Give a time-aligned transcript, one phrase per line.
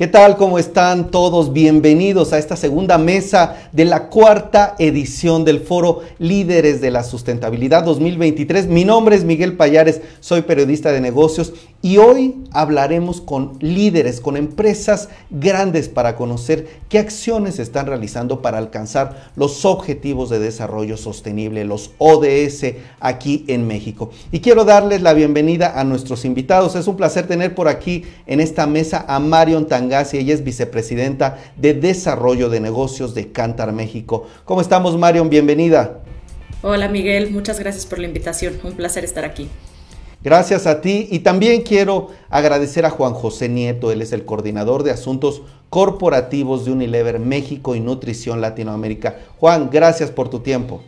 [0.00, 0.38] ¿Qué tal?
[0.38, 1.52] ¿Cómo están todos?
[1.52, 7.84] Bienvenidos a esta segunda mesa de la cuarta edición del foro Líderes de la Sustentabilidad
[7.84, 8.66] 2023.
[8.66, 11.52] Mi nombre es Miguel Payares, soy periodista de negocios
[11.82, 18.58] y hoy hablaremos con líderes, con empresas grandes para conocer qué acciones están realizando para
[18.58, 24.10] alcanzar los objetivos de desarrollo sostenible, los ODS, aquí en México.
[24.30, 26.74] Y quiero darles la bienvenida a nuestros invitados.
[26.76, 30.18] Es un placer tener por aquí en esta mesa a Marion Tangasi.
[30.18, 34.26] Ella es vicepresidenta de Desarrollo de Negocios de Cantar México.
[34.44, 35.30] ¿Cómo estamos, Marion?
[35.30, 36.00] Bienvenida.
[36.62, 37.30] Hola, Miguel.
[37.30, 38.60] Muchas gracias por la invitación.
[38.62, 39.48] Un placer estar aquí.
[40.22, 44.82] Gracias a ti y también quiero agradecer a Juan José Nieto, él es el coordinador
[44.82, 49.16] de asuntos corporativos de Unilever México y Nutrición Latinoamérica.
[49.38, 50.82] Juan, gracias por tu tiempo.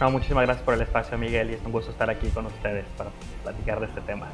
[0.00, 3.10] muchísimas gracias por el espacio, Miguel, y es un gusto estar aquí con ustedes para
[3.44, 4.26] platicar de este tema.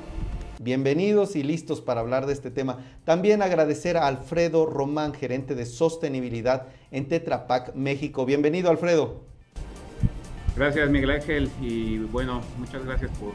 [0.61, 2.79] Bienvenidos y listos para hablar de este tema.
[3.05, 8.25] También agradecer a Alfredo Román, gerente de sostenibilidad en Tetra Pak México.
[8.25, 9.21] Bienvenido, Alfredo.
[10.57, 13.35] Gracias, Miguel Ángel, y bueno, muchas gracias por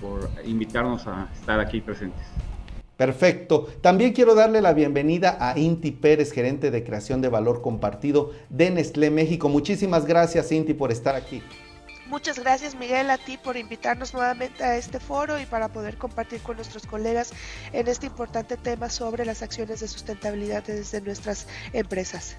[0.00, 2.24] por invitarnos a estar aquí presentes.
[2.96, 3.68] Perfecto.
[3.82, 8.70] También quiero darle la bienvenida a Inti Pérez, gerente de creación de valor compartido de
[8.70, 9.50] Nestlé México.
[9.50, 11.42] Muchísimas gracias, Inti, por estar aquí.
[12.08, 16.40] Muchas gracias, Miguel, a ti por invitarnos nuevamente a este foro y para poder compartir
[16.40, 17.32] con nuestros colegas
[17.72, 22.36] en este importante tema sobre las acciones de sustentabilidad desde nuestras empresas.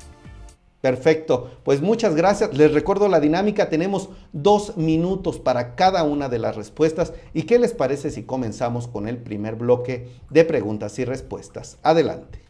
[0.82, 2.56] Perfecto, pues muchas gracias.
[2.56, 7.14] Les recuerdo la dinámica, tenemos dos minutos para cada una de las respuestas.
[7.34, 11.78] ¿Y qué les parece si comenzamos con el primer bloque de preguntas y respuestas?
[11.82, 12.48] Adelante.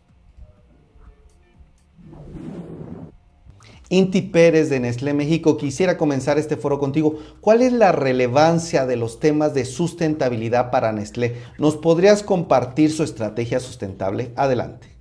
[3.89, 7.19] Inti Pérez de Nestlé México, quisiera comenzar este foro contigo.
[7.39, 11.38] ¿Cuál es la relevancia de los temas de sustentabilidad para Nestlé?
[11.57, 14.34] ¿Nos podrías compartir su estrategia sustentable?
[14.35, 14.97] Adelante.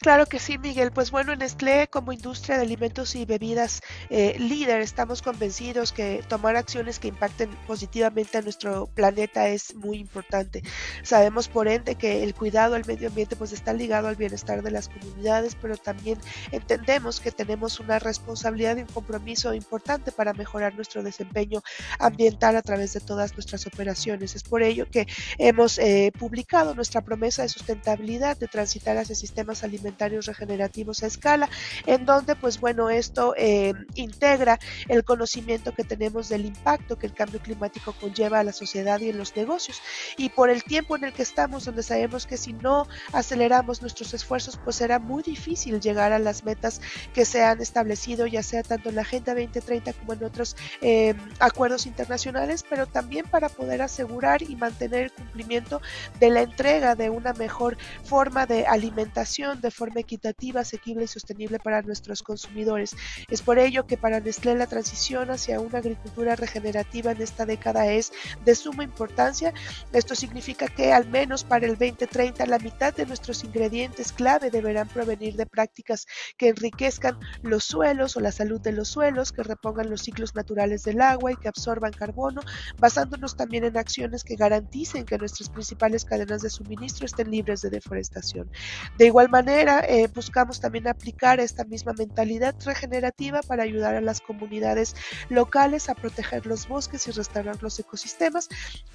[0.00, 0.92] Claro que sí, Miguel.
[0.92, 6.22] Pues bueno, en Nestlé como industria de alimentos y bebidas eh, líder estamos convencidos que
[6.28, 10.62] tomar acciones que impacten positivamente a nuestro planeta es muy importante.
[11.02, 14.70] Sabemos por ende que el cuidado al medio ambiente pues está ligado al bienestar de
[14.70, 16.20] las comunidades, pero también
[16.52, 21.60] entendemos que tenemos una responsabilidad y un compromiso importante para mejorar nuestro desempeño
[21.98, 24.36] ambiental a través de todas nuestras operaciones.
[24.36, 29.64] Es por ello que hemos eh, publicado nuestra promesa de sustentabilidad de transitar hacia sistemas
[29.64, 29.87] alimentarios
[30.26, 31.48] regenerativos a escala,
[31.86, 37.14] en donde pues bueno, esto eh, integra el conocimiento que tenemos del impacto que el
[37.14, 39.80] cambio climático conlleva a la sociedad y en los negocios.
[40.16, 44.14] Y por el tiempo en el que estamos, donde sabemos que si no aceleramos nuestros
[44.14, 46.80] esfuerzos, pues será muy difícil llegar a las metas
[47.14, 51.14] que se han establecido, ya sea tanto en la Agenda 2030 como en otros eh,
[51.38, 55.80] acuerdos internacionales, pero también para poder asegurar y mantener el cumplimiento
[56.20, 61.58] de la entrega de una mejor forma de alimentación, de forma equitativa, asequible y sostenible
[61.58, 62.96] para nuestros consumidores.
[63.30, 67.86] Es por ello que para Nestlé la transición hacia una agricultura regenerativa en esta década
[67.86, 68.12] es
[68.44, 69.54] de suma importancia.
[69.92, 74.88] Esto significa que al menos para el 2030 la mitad de nuestros ingredientes clave deberán
[74.88, 76.06] provenir de prácticas
[76.36, 80.82] que enriquezcan los suelos o la salud de los suelos, que repongan los ciclos naturales
[80.82, 82.40] del agua y que absorban carbono,
[82.78, 87.70] basándonos también en acciones que garanticen que nuestras principales cadenas de suministro estén libres de
[87.70, 88.50] deforestación.
[88.96, 94.20] De igual manera, eh, buscamos también aplicar esta misma mentalidad regenerativa para ayudar a las
[94.20, 94.94] comunidades
[95.28, 98.48] locales a proteger los bosques y restaurar los ecosistemas,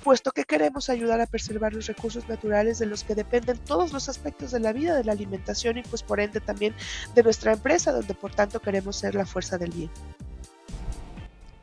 [0.03, 4.09] puesto que queremos ayudar a preservar los recursos naturales de los que dependen todos los
[4.09, 6.73] aspectos de la vida, de la alimentación y pues por ende también
[7.15, 9.91] de nuestra empresa, donde por tanto queremos ser la fuerza del bien.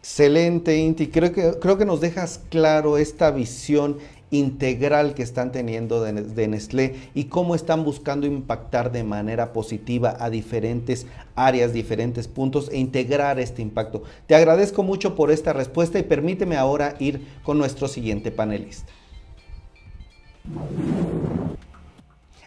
[0.00, 1.09] Excelente, Inti.
[1.09, 3.98] Creo que, creo que nos dejas claro esta visión
[4.30, 10.30] integral que están teniendo de, Nestlé y cómo están buscando impactar de manera positiva a
[10.30, 14.03] diferentes áreas, diferentes puntos e integrar este impacto.
[14.27, 18.92] Te agradezco mucho por esta respuesta y permíteme ahora ir con nuestro siguiente panelista.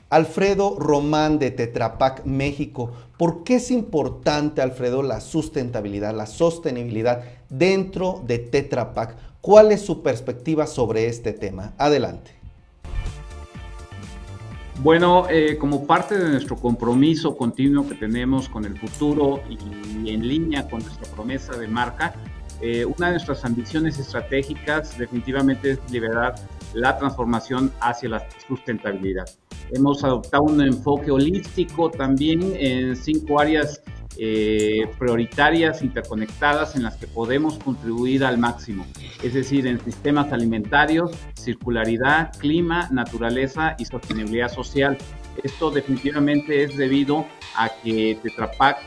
[0.09, 2.91] Alfredo Román de Tetrapac México.
[3.17, 9.32] ¿Por qué es importante, Alfredo, la sustentabilidad, la sostenibilidad dentro de Tetrapac?
[9.43, 11.73] ¿Cuál es su perspectiva sobre este tema?
[11.77, 12.31] Adelante.
[14.79, 20.25] Bueno, eh, como parte de nuestro compromiso continuo que tenemos con el futuro y en
[20.25, 22.15] línea con nuestra promesa de marca,
[22.61, 26.35] eh, una de nuestras ambiciones estratégicas definitivamente es liberar
[26.73, 29.25] la transformación hacia la sustentabilidad.
[29.73, 33.81] Hemos adoptado un enfoque holístico también en cinco áreas
[34.17, 38.85] eh, prioritarias, interconectadas, en las que podemos contribuir al máximo,
[39.23, 44.97] es decir, en sistemas alimentarios, circularidad, clima, naturaleza y sostenibilidad social.
[45.43, 47.25] Esto definitivamente es debido
[47.55, 48.77] a que Tetra Pak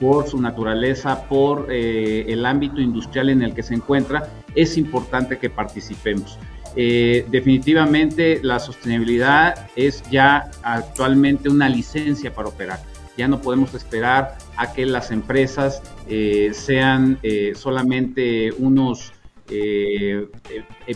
[0.00, 5.38] por su naturaleza, por eh, el ámbito industrial en el que se encuentra, es importante
[5.38, 6.38] que participemos.
[6.74, 12.80] Eh, definitivamente la sostenibilidad es ya actualmente una licencia para operar.
[13.16, 17.18] Ya no podemos esperar a que las empresas eh, sean
[17.54, 19.12] solamente unos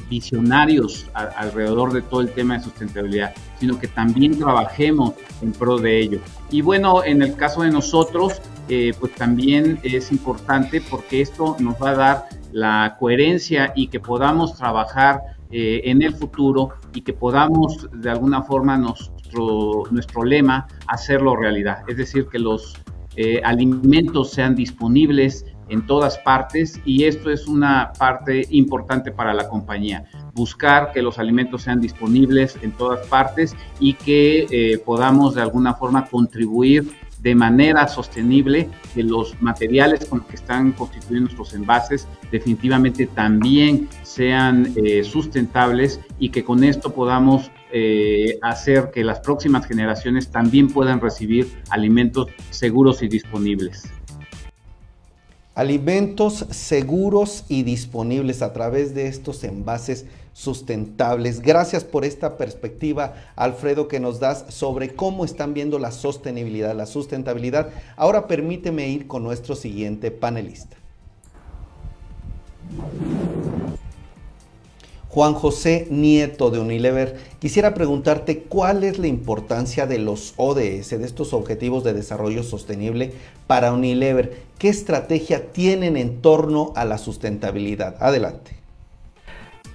[0.09, 6.01] visionarios alrededor de todo el tema de sustentabilidad, sino que también trabajemos en pro de
[6.01, 6.21] ello.
[6.51, 11.81] Y bueno, en el caso de nosotros, eh, pues también es importante porque esto nos
[11.81, 15.21] va a dar la coherencia y que podamos trabajar
[15.53, 18.77] eh, en el futuro y que podamos de alguna forma
[19.27, 21.79] nuestro, nuestro lema hacerlo realidad.
[21.89, 22.75] Es decir, que los
[23.17, 29.49] eh, alimentos sean disponibles en todas partes y esto es una parte importante para la
[29.49, 30.05] compañía.
[30.35, 36.07] Buscar que los alimentos sean disponibles en todas partes y que podamos de alguna forma
[36.07, 36.87] contribuir
[37.27, 43.89] de manera sostenible que los materiales con los que están constituyendo nuestros envases definitivamente también
[44.03, 50.69] sean eh, sustentables y que con esto podamos eh, hacer que las próximas generaciones también
[50.69, 53.83] puedan recibir alimentos seguros y disponibles.
[55.55, 61.43] Alimentos seguros y disponibles a través de estos envases sustentables.
[61.43, 66.87] Gracias por esta perspectiva, Alfredo, que nos das sobre cómo están viendo la sostenibilidad, la
[66.87, 67.69] sustentabilidad.
[67.97, 70.79] Ahora permíteme ir con nuestro siguiente panelista.
[75.17, 81.07] Juan José Nieto de Unilever, quisiera preguntarte cuál es la importancia de los ODS, de
[81.07, 83.15] estos Objetivos de Desarrollo Sostenible
[83.47, 84.43] para Unilever.
[84.59, 87.97] ¿Qué estrategia tienen en torno a la sustentabilidad?
[87.99, 88.57] Adelante.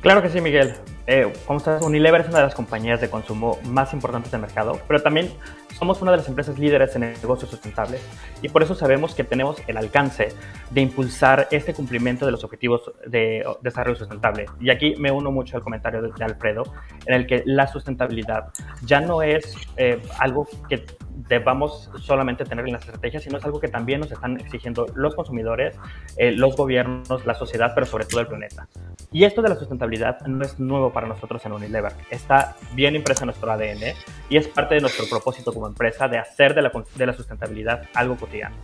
[0.02, 0.76] Claro que sí, Miguel.
[1.14, 4.80] Eh, como sabes, Unilever es una de las compañías de consumo más importantes del mercado,
[4.88, 5.30] pero también
[5.78, 8.02] somos una de las empresas líderes en negocios sustentables
[8.42, 10.30] y por eso sabemos que tenemos el alcance
[10.70, 14.46] de impulsar este cumplimiento de los objetivos de desarrollo sustentable.
[14.62, 16.64] Y aquí me uno mucho al comentario de, Alfredo,
[17.06, 18.46] en el que la sustentabilidad
[18.86, 20.86] ya no es eh, algo que
[21.28, 25.14] debamos solamente tener en las estrategias, sino es algo que también nos están exigiendo los
[25.16, 25.78] consumidores,
[26.16, 28.68] eh, los gobiernos, la sociedad, pero sobre todo el planeta.
[29.12, 31.94] Y esto de la sustentabilidad no es nuevo para nosotros en Unilever.
[32.10, 33.96] Está bien impreso en nuestro ADN
[34.30, 37.84] y es parte de nuestro propósito como empresa de hacer de la, de la sustentabilidad
[37.94, 38.56] algo cotidiano.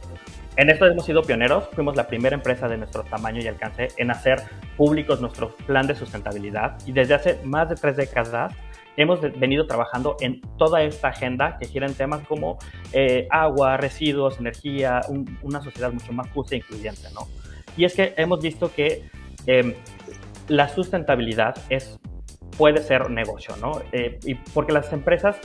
[0.55, 4.09] En esto hemos sido pioneros, fuimos la primera empresa de nuestro tamaño y alcance en
[4.09, 4.41] hacer
[4.75, 8.53] públicos nuestro plan de sustentabilidad y desde hace más de tres décadas
[8.97, 12.57] hemos venido trabajando en toda esta agenda que gira en temas como
[12.91, 15.01] eh, agua, residuos, energía,
[15.43, 17.27] una sociedad mucho más justa e incluyente, ¿no?
[17.77, 19.03] Y es que hemos visto que
[19.45, 19.75] em,
[20.47, 21.99] la sustentabilidad es,
[22.57, 23.81] puede ser negocio, ¿no?
[23.91, 25.37] Eh, y porque las empresas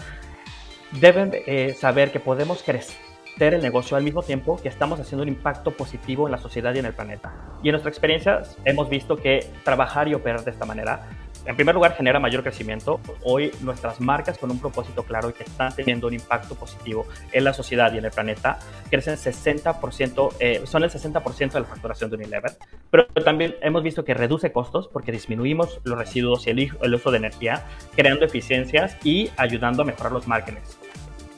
[1.00, 5.29] deben eh, saber que podemos crecer el negocio al mismo tiempo que estamos haciendo un
[5.29, 7.32] impacto positivo en la sociedad y en el planeta.
[7.62, 11.09] Y en nuestra experiencia hemos visto que trabajar y operar de esta manera
[11.44, 13.00] en primer lugar, genera mayor crecimiento.
[13.25, 17.44] Hoy nuestras marcas con un propósito claro y que están teniendo un impacto positivo en
[17.44, 18.59] la sociedad y en el planeta
[18.91, 22.52] crecen 60%, eh, son el 60% de la facturación de Unilever.
[22.90, 27.11] Pero también hemos visto que reduce costos porque disminuimos los residuos y el, el uso
[27.11, 27.64] de energía,
[27.97, 30.78] creando eficiencias y ayudando a mejorar los márgenes.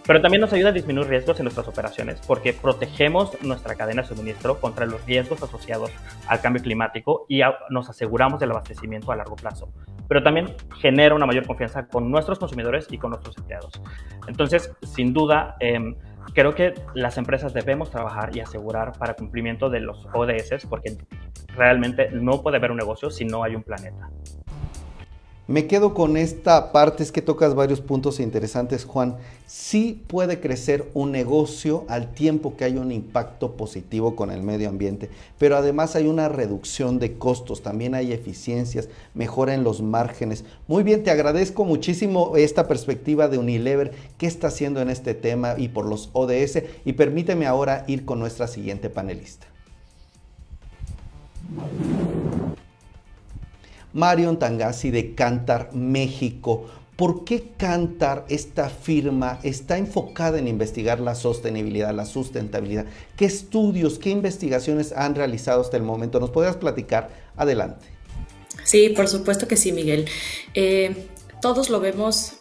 [0.07, 4.09] Pero también nos ayuda a disminuir riesgos en nuestras operaciones porque protegemos nuestra cadena de
[4.09, 5.91] suministro contra los riesgos asociados
[6.27, 7.41] al cambio climático y
[7.71, 9.73] nos aseguramos del abastecimiento a largo plazo.
[10.09, 13.81] Pero también genera una mayor confianza con nuestros consumidores y con nuestros empleados.
[14.29, 15.95] Entonces, sin duda, em,
[16.33, 20.97] creo que las empresas debemos trabajar y asegurar para cumplimiento de los ODS porque
[21.57, 24.11] realmente no puede haber un negocio si no hay un planeta.
[25.47, 29.17] Me quedo con esta parte, es que tocas varios puntos interesantes, Juan.
[29.47, 34.71] Sí puede crecer un negocio al tiempo que hay un impacto positivo con el medio
[34.71, 40.47] ambiente, pero además hay una reducción de costos, también hay eficiencias, mejora en los márgenes.
[40.67, 45.57] Muy bien, te agradezco muchísimo esta perspectiva de Unilever, qué está haciendo en este tema
[45.59, 49.47] y por los ODS, y permíteme ahora ir con nuestra siguiente panelista.
[53.95, 56.67] Marion Tangasi de Cantar México.
[56.97, 62.85] ¿Por qué Cantar, esta firma, está enfocada en investigar la sostenibilidad, la sustentabilidad?
[63.17, 66.21] ¿Qué estudios, qué investigaciones han realizado hasta el momento?
[66.21, 67.11] ¿Nos podrías platicar?
[67.37, 67.87] Adelante.
[68.65, 70.07] Sí, por supuesto que sí, Miguel.
[70.55, 71.09] Eh,
[71.41, 72.35] todos lo vemos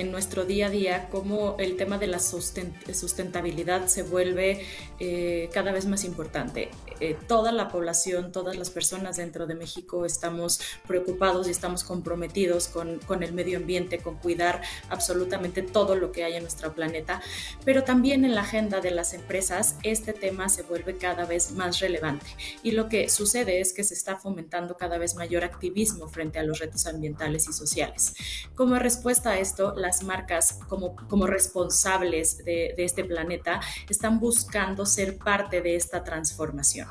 [0.00, 4.64] en nuestro día a día cómo el tema de la sustentabilidad se vuelve
[4.98, 6.70] eh, cada vez más importante.
[7.00, 12.68] Eh, toda la población, todas las personas dentro de México estamos preocupados y estamos comprometidos
[12.68, 17.22] con, con el medio ambiente, con cuidar absolutamente todo lo que hay en nuestro planeta,
[17.64, 21.80] pero también en la agenda de las empresas este tema se vuelve cada vez más
[21.80, 22.26] relevante
[22.62, 26.42] y lo que sucede es que se está fomentando cada vez mayor activismo frente a
[26.42, 28.14] los retos ambientales y sociales.
[28.54, 35.18] Como respuesta a esto, las marcas como, como responsables de, este planeta están buscando ser
[35.18, 36.86] parte de esta transformación.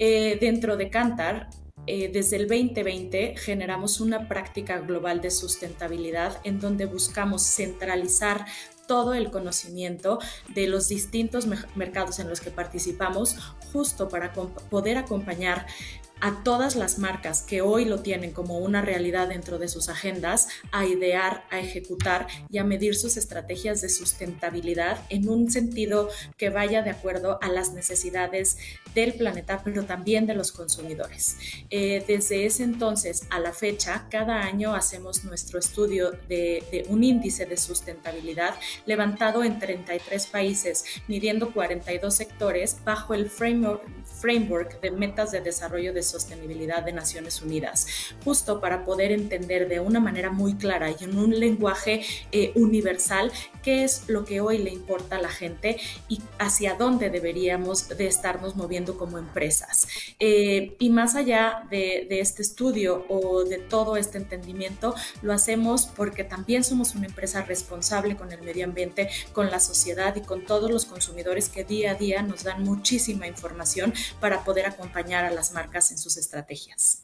[0.00, 1.48] Eh, dentro de Cantar,
[1.86, 8.46] eh, desde el 2020 generamos una práctica global de sustentabilidad en donde buscamos centralizar
[8.88, 10.18] todo el conocimiento
[10.54, 13.36] de los distintos mercados en los que participamos
[13.72, 15.66] justo para poder acompañar
[16.20, 20.48] a todas las marcas que hoy lo tienen como una realidad dentro de sus agendas
[20.72, 26.50] a idear, a ejecutar y a medir sus estrategias de sustentabilidad en un sentido que
[26.50, 28.58] vaya de acuerdo a las necesidades
[28.94, 31.36] del planeta, pero también de los consumidores.
[31.70, 37.04] Eh, desde ese entonces a la fecha, cada año hacemos nuestro estudio de, de un
[37.04, 38.54] índice de sustentabilidad
[38.86, 43.82] levantado en 33 países, midiendo 42 sectores bajo el framework,
[44.20, 47.86] framework de metas de desarrollo de sostenibilidad de Naciones Unidas,
[48.24, 52.02] justo para poder entender de una manera muy clara y en un lenguaje
[52.32, 55.78] eh, universal qué es lo que hoy le importa a la gente
[56.08, 59.88] y hacia dónde deberíamos de estarnos moviendo como empresas.
[60.18, 65.86] Eh, y más allá de, de este estudio o de todo este entendimiento, lo hacemos
[65.86, 70.44] porque también somos una empresa responsable con el medio ambiente, con la sociedad y con
[70.44, 75.30] todos los consumidores que día a día nos dan muchísima información para poder acompañar a
[75.30, 77.00] las marcas en sus estrategias.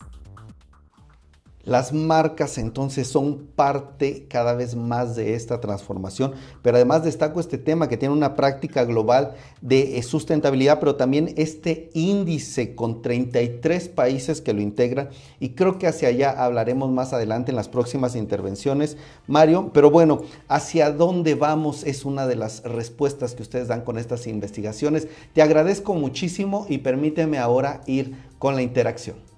[1.64, 7.58] Las marcas entonces son parte cada vez más de esta transformación, pero además destaco este
[7.58, 13.90] tema que tiene una práctica global de eh, sustentabilidad, pero también este índice con 33
[13.90, 18.16] países que lo integran y creo que hacia allá hablaremos más adelante en las próximas
[18.16, 23.82] intervenciones, Mario, pero bueno, hacia dónde vamos es una de las respuestas que ustedes dan
[23.82, 25.08] con estas investigaciones.
[25.34, 29.29] Te agradezco muchísimo y permíteme ahora ir con la interacción.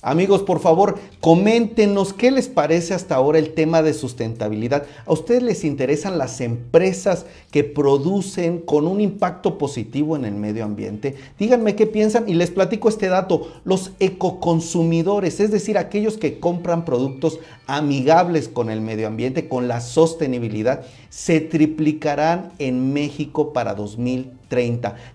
[0.00, 4.86] Amigos, por favor, coméntenos qué les parece hasta ahora el tema de sustentabilidad.
[5.04, 10.64] ¿A ustedes les interesan las empresas que producen con un impacto positivo en el medio
[10.64, 11.16] ambiente?
[11.36, 13.48] Díganme qué piensan y les platico este dato.
[13.64, 19.80] Los ecoconsumidores, es decir, aquellos que compran productos amigables con el medio ambiente, con la
[19.80, 24.37] sostenibilidad, se triplicarán en México para 2030.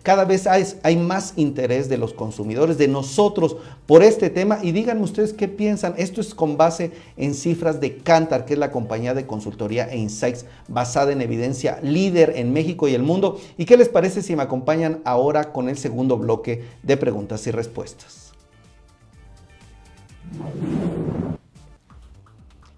[0.04, 4.60] Cada vez hay, hay, más interés de los consumidores, de nosotros, por este tema.
[4.62, 5.96] Y díganme ustedes qué piensan.
[5.98, 9.98] Esto es con base en cifras de Cantar, que es la compañía de consultoría e
[9.98, 13.40] insights basada en evidencia líder en México y el mundo.
[13.58, 17.52] ¿Y qué les parece si me acompañan ahora con el segundo bloque de preguntas y
[17.52, 18.34] respuestas?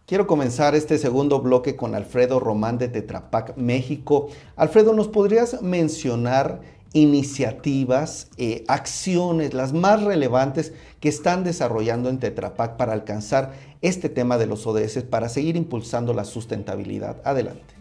[0.08, 4.28] Quiero comenzar este segundo bloque con Alfredo Román de Tetrapac México.
[4.56, 6.62] Alfredo, ¿nos podrías mencionar
[6.94, 14.38] iniciativas, eh, acciones, las más relevantes que están desarrollando en Tetrapac para alcanzar este tema
[14.38, 17.18] de los ODS, para seguir impulsando la sustentabilidad?
[17.24, 17.75] Adelante.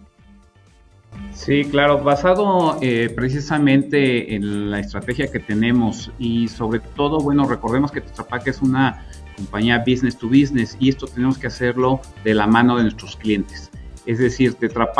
[1.32, 7.90] Sí, claro, basado eh, precisamente en la estrategia que tenemos y sobre todo, bueno, recordemos
[7.90, 9.04] que Tetrapac es una
[9.36, 13.70] compañía business to business y esto tenemos que hacerlo de la mano de nuestros clientes.
[14.06, 14.92] Es decir, Tetra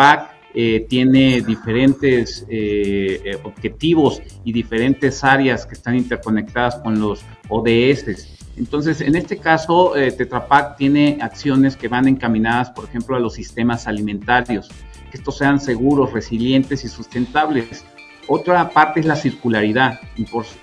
[0.54, 8.34] eh, tiene diferentes eh, eh, objetivos y diferentes áreas que están interconectadas con los ODS.
[8.56, 13.34] Entonces, en este caso, eh, Tetra tiene acciones que van encaminadas, por ejemplo, a los
[13.34, 14.70] sistemas alimentarios,
[15.14, 17.84] que estos sean seguros, resilientes y sustentables.
[18.26, 20.00] Otra parte es la circularidad,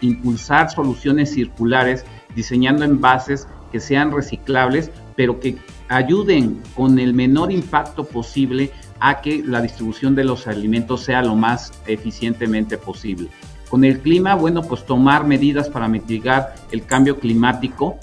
[0.01, 2.03] impulsar soluciones circulares
[2.35, 9.41] diseñando envases que sean reciclables, pero que ayuden con el menor impacto posible a que
[9.41, 13.29] la distribución de los alimentos sea lo más eficientemente posible.
[13.69, 17.99] Con el clima, bueno, pues tomar medidas para mitigar el cambio climático,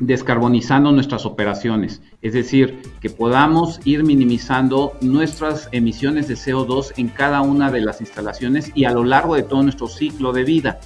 [0.00, 7.40] descarbonizando nuestras operaciones, es decir, que podamos ir minimizando nuestras emisiones de CO2 en cada
[7.40, 10.80] una de las instalaciones y a lo largo de todo nuestro ciclo de vida.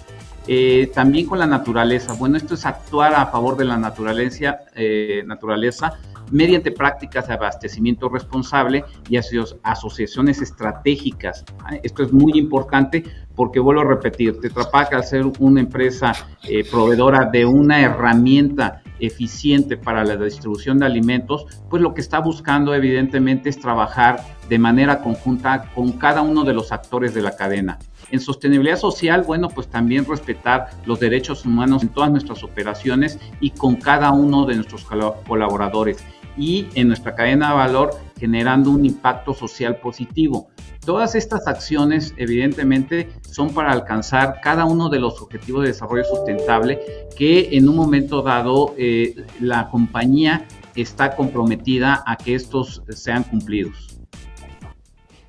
[0.47, 2.13] Eh, también con la naturaleza.
[2.15, 5.99] Bueno, esto es actuar a favor de la naturaleza, eh, naturaleza
[6.31, 9.17] mediante prácticas de abastecimiento responsable y
[9.63, 11.45] asociaciones estratégicas.
[11.83, 16.13] Esto es muy importante porque vuelvo a repetir, Tetra Pak al ser una empresa
[16.45, 22.21] eh, proveedora de una herramienta eficiente para la distribución de alimentos, pues lo que está
[22.21, 27.37] buscando evidentemente es trabajar de manera conjunta con cada uno de los actores de la
[27.37, 27.79] cadena.
[28.11, 33.51] En sostenibilidad social, bueno, pues también respetar los derechos humanos en todas nuestras operaciones y
[33.51, 36.05] con cada uno de nuestros colaboradores.
[36.37, 40.49] Y en nuestra cadena de valor generando un impacto social positivo.
[40.85, 46.81] Todas estas acciones, evidentemente, son para alcanzar cada uno de los objetivos de desarrollo sustentable
[47.17, 53.99] que en un momento dado eh, la compañía está comprometida a que estos sean cumplidos.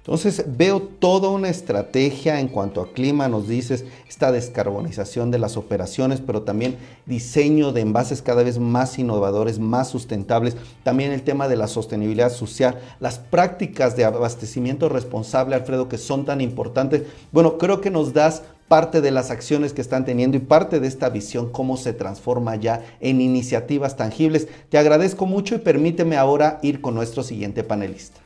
[0.06, 5.58] Entonces veo toda una estrategia en cuanto a clima, nos dices, esta descarbonización de las
[5.58, 11.48] operaciones, pero también diseño de envases cada vez más innovadores, más sustentables, también el tema
[11.48, 17.02] de la sostenibilidad social, las prácticas de abastecimiento responsable, Alfredo, que son tan importantes.
[17.32, 20.88] Bueno, creo que nos das parte de las acciones que están teniendo y parte de
[20.88, 24.50] esta visión, cómo se transforma ya en iniciativas tangibles.
[24.70, 28.25] Te agradezco mucho y permíteme ahora ir con nuestro siguiente panelista.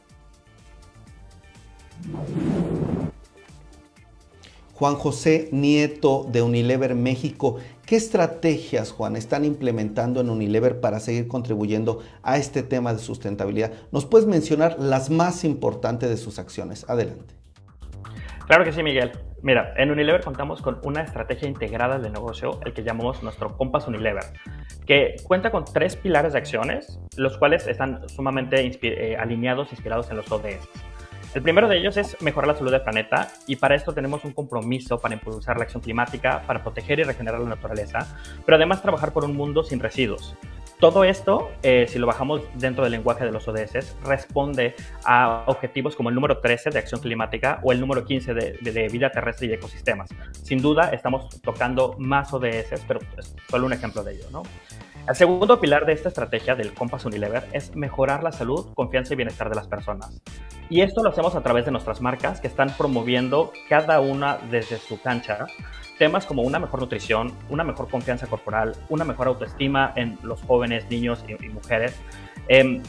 [4.80, 7.58] Juan José Nieto de Unilever México.
[7.86, 13.74] ¿Qué estrategias, Juan, están implementando en Unilever para seguir contribuyendo a este tema de sustentabilidad?
[13.92, 16.90] ¿Nos puedes mencionar las más importantes de sus acciones?
[16.90, 17.36] Adelante.
[18.48, 19.12] Claro que sí, Miguel.
[19.42, 23.88] Mira, en Unilever contamos con una estrategia integrada de negocio, el que llamamos nuestro Compass
[23.88, 24.24] Unilever,
[24.86, 30.18] que cuenta con tres pilares de acciones, los cuales están sumamente eh, alineados, inspirados en
[30.18, 30.58] los ODS.
[31.36, 34.34] El primero de ellos es mejorar la salud del planeta y para esto tenemos un
[34.34, 38.00] compromiso para impulsar la acción climática, para proteger y regenerar la naturaleza,
[38.46, 40.36] pero además trabajar por un mundo sin residuos.
[40.80, 45.96] Todo esto, eh, si lo bajamos dentro del lenguaje de los ODS, responde a objetivos
[45.96, 49.48] como el número 13 de acción climática o el número 15 de, de vida terrestre
[49.48, 50.10] y ecosistemas.
[50.32, 54.44] Sin duda, estamos tocando más ODS, pero es solo un ejemplo de ello, ¿no?
[55.10, 59.18] El segundo pilar de esta estrategia del Compass Unilever es mejorar la salud, confianza y
[59.18, 60.22] bienestar de las personas.
[60.70, 64.78] Y esto lo hacemos a través de nuestras marcas que están promoviendo cada una desde
[64.78, 65.48] su cancha
[65.98, 70.86] temas como una mejor nutrición, una mejor confianza corporal, una mejor autoestima en los jóvenes,
[70.92, 72.00] niños y, mujeres,
[72.48, 72.84] em,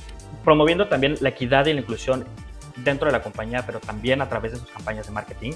[0.44, 2.26] promoviendo también la equidad y la inclusión
[2.85, 5.53] dentro de la compañía, pero también a través de sus campañas de marketing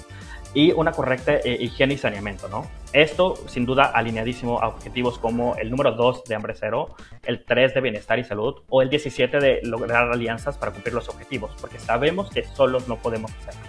[0.53, 2.65] y una correcta eh, higiene y saneamiento, ¿no?
[2.93, 7.73] Esto, sin duda, alineadísimo a objetivos como el número 2 de hambre cero, el 3
[7.73, 11.79] de bienestar y salud o el 17 de lograr alianzas para cumplir los objetivos, porque
[11.79, 13.61] sabemos que solos no podemos hacerlo.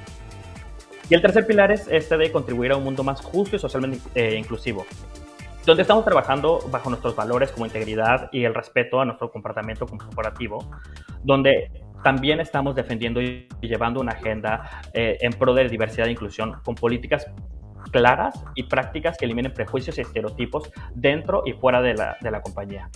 [1.08, 4.00] Y el tercer pilar es este de contribuir a un mundo más justo y socialmente
[4.14, 4.84] eh, inclusivo,
[5.64, 10.68] donde estamos trabajando bajo nuestros valores como integridad y el respeto a nuestro comportamiento corporativo,
[11.22, 11.70] donde
[12.02, 16.74] también estamos defendiendo y llevando una agenda eh, en pro de diversidad e inclusión con
[16.74, 17.26] políticas
[17.90, 22.42] claras y prácticas que eliminen prejuicios y estereotipos dentro y fuera de la, de la
[22.42, 22.90] compañía.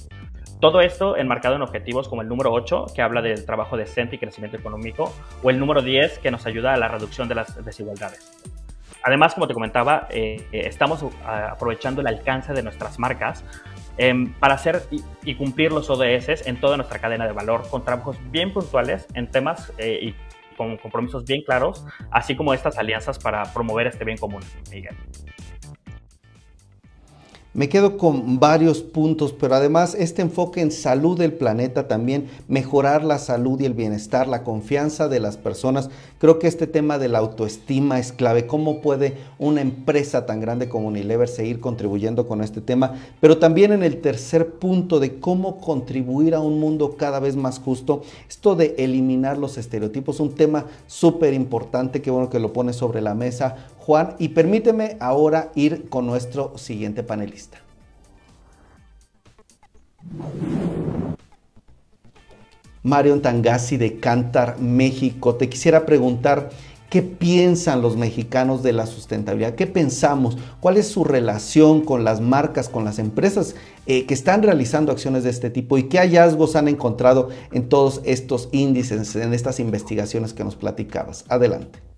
[0.61, 4.19] Todo esto enmarcado en objetivos como el número 8, que habla del trabajo decente y
[4.19, 8.39] crecimiento económico, o el número 10, que nos ayuda a la reducción de las desigualdades.
[9.03, 13.43] Además, como te comentaba, eh, eh, estamos aprovechando el alcance de nuestras marcas
[13.97, 14.83] Em, para hacer
[15.25, 19.31] y, cumplir los ODS en toda nuestra cadena de valor con trabajos bien puntuales en
[19.31, 20.15] temas eh, y
[20.57, 24.43] con compromisos bien claros, así como estas alianzas para promover este bien común.
[27.53, 33.03] Me quedo con varios puntos, pero además este enfoque en salud del planeta también, mejorar
[33.03, 35.91] la salud y el bienestar, la confianza de las personas.
[36.21, 38.47] Creo que este tema de la autoestima es clave.
[38.47, 42.93] ¿Cómo puede una empresa tan grande como Unilever seguir contribuyendo con este tema?
[43.21, 47.59] Pero también en el tercer punto de cómo contribuir a un mundo cada vez más
[47.59, 48.03] justo.
[48.29, 53.01] Esto de eliminar los estereotipos, un tema súper importante, qué bueno que lo pone sobre
[53.01, 57.63] la mesa Juan, y permíteme ahora ir con nuestro siguiente panelista.
[62.83, 65.35] Marion Tangasi de Cantar, México.
[65.35, 66.51] Te quisiera preguntar,
[66.89, 69.55] ¿qué piensan los mexicanos de la sustentabilidad?
[69.55, 70.39] ¿Qué pensamos?
[70.61, 73.55] ¿Cuál es su relación con las marcas, con las empresas
[73.87, 75.77] eh, que están realizando acciones de este tipo?
[75.79, 81.25] ¿Y qué hallazgos han encontrado en todos estos índices, en estas investigaciones que nos platicabas?
[81.29, 81.91] Adelante.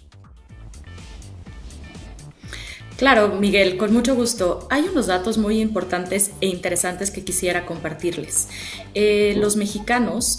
[3.03, 4.69] Claro, Miguel, con mucho gusto.
[4.71, 8.47] Hay unos datos muy importantes e interesantes que quisiera compartirles.
[8.95, 10.39] Eh, los mexicanos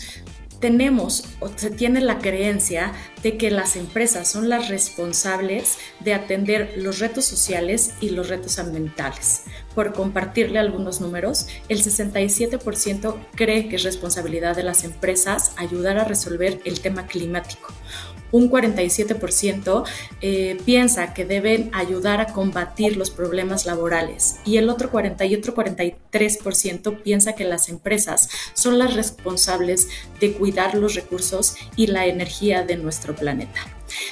[0.64, 6.76] tenemos o se tiene la creencia de que las empresas son las responsables de atender
[6.78, 9.44] los retos sociales y los retos ambientales.
[9.76, 16.06] por compartirle algunos números, el 67% cree que es responsabilidad de las empresas ayudar a
[16.06, 17.74] resolver el tema climático.
[18.34, 19.86] Un 47%
[20.22, 25.36] eh, piensa que deben ayudar a combatir los problemas laborales y el otro 40 y
[25.36, 29.88] otro 43% piensa que las empresas son las responsables
[30.20, 33.62] de cuidar los recursos y la energía de nuestro planeta.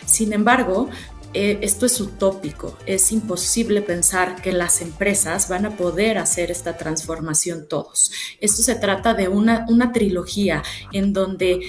[0.06, 0.90] Sin embargo,
[1.34, 6.76] eh, esto es utópico, es imposible pensar que las empresas van a poder hacer esta
[6.76, 8.12] transformación todos.
[8.42, 11.62] Esto se trata de una, una trilogía en donde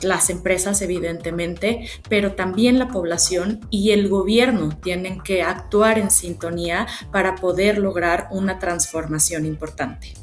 [0.00, 6.86] las empresas evidentemente, pero también la población y el gobierno tienen que actuar en sintonía
[7.12, 10.14] para poder lograr una transformación importante.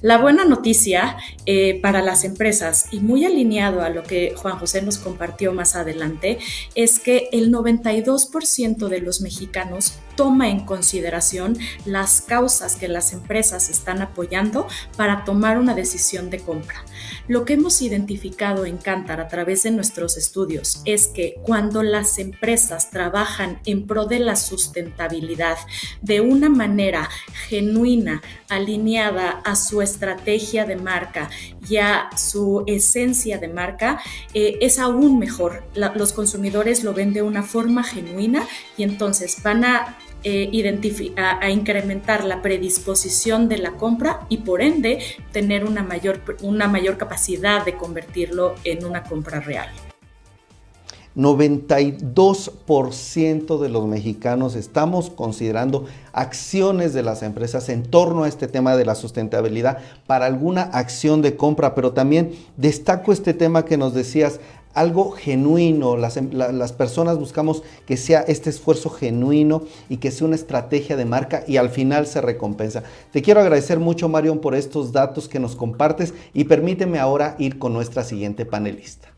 [0.00, 4.80] La buena noticia eh, para las empresas y muy alineado a lo que Juan José
[4.80, 6.38] nos compartió más adelante
[6.76, 13.70] es que el 92% de los mexicanos toma en consideración las causas que las empresas
[13.70, 16.84] están apoyando para tomar una decisión de compra.
[17.28, 22.18] Lo que hemos identificado en Cantar a través de nuestros estudios es que cuando las
[22.18, 25.56] empresas trabajan en pro de la sustentabilidad
[26.02, 27.08] de una manera
[27.48, 31.30] genuina, alineada a su estrategia de marca
[31.68, 34.00] y a su esencia de marca,
[34.34, 35.64] eh, es aún mejor.
[35.74, 38.46] los consumidores lo ven de una forma genuina
[38.76, 40.50] y entonces van a eh,
[41.16, 44.98] a, incrementar la predisposición de la compra y por ende
[45.30, 49.68] tener una mayor, una mayor capacidad de convertirlo en una compra real.
[51.18, 58.76] 92% de los mexicanos estamos considerando acciones de las empresas en torno a este tema
[58.76, 63.94] de la sustentabilidad para alguna acción de compra, pero también destaco este tema que nos
[63.94, 64.38] decías,
[64.74, 70.36] algo genuino, em, las, personas buscamos que sea este esfuerzo genuino y que sea una
[70.36, 72.84] estrategia de marca y al final se recompensa.
[73.10, 77.58] Te quiero agradecer mucho, Marion, por estos datos que nos compartes y permíteme ahora ir
[77.58, 79.17] con nuestra siguiente panelista.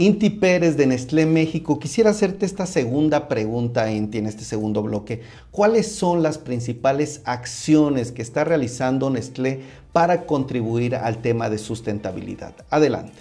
[0.00, 5.20] Inti Pérez de Nestlé México, quisiera hacerte esta segunda pregunta, Inti, en este segundo bloque.
[5.50, 9.60] ¿Cuáles son las principales acciones que está realizando Nestlé
[9.92, 12.54] para contribuir al tema de sustentabilidad?
[12.70, 13.12] Adelante.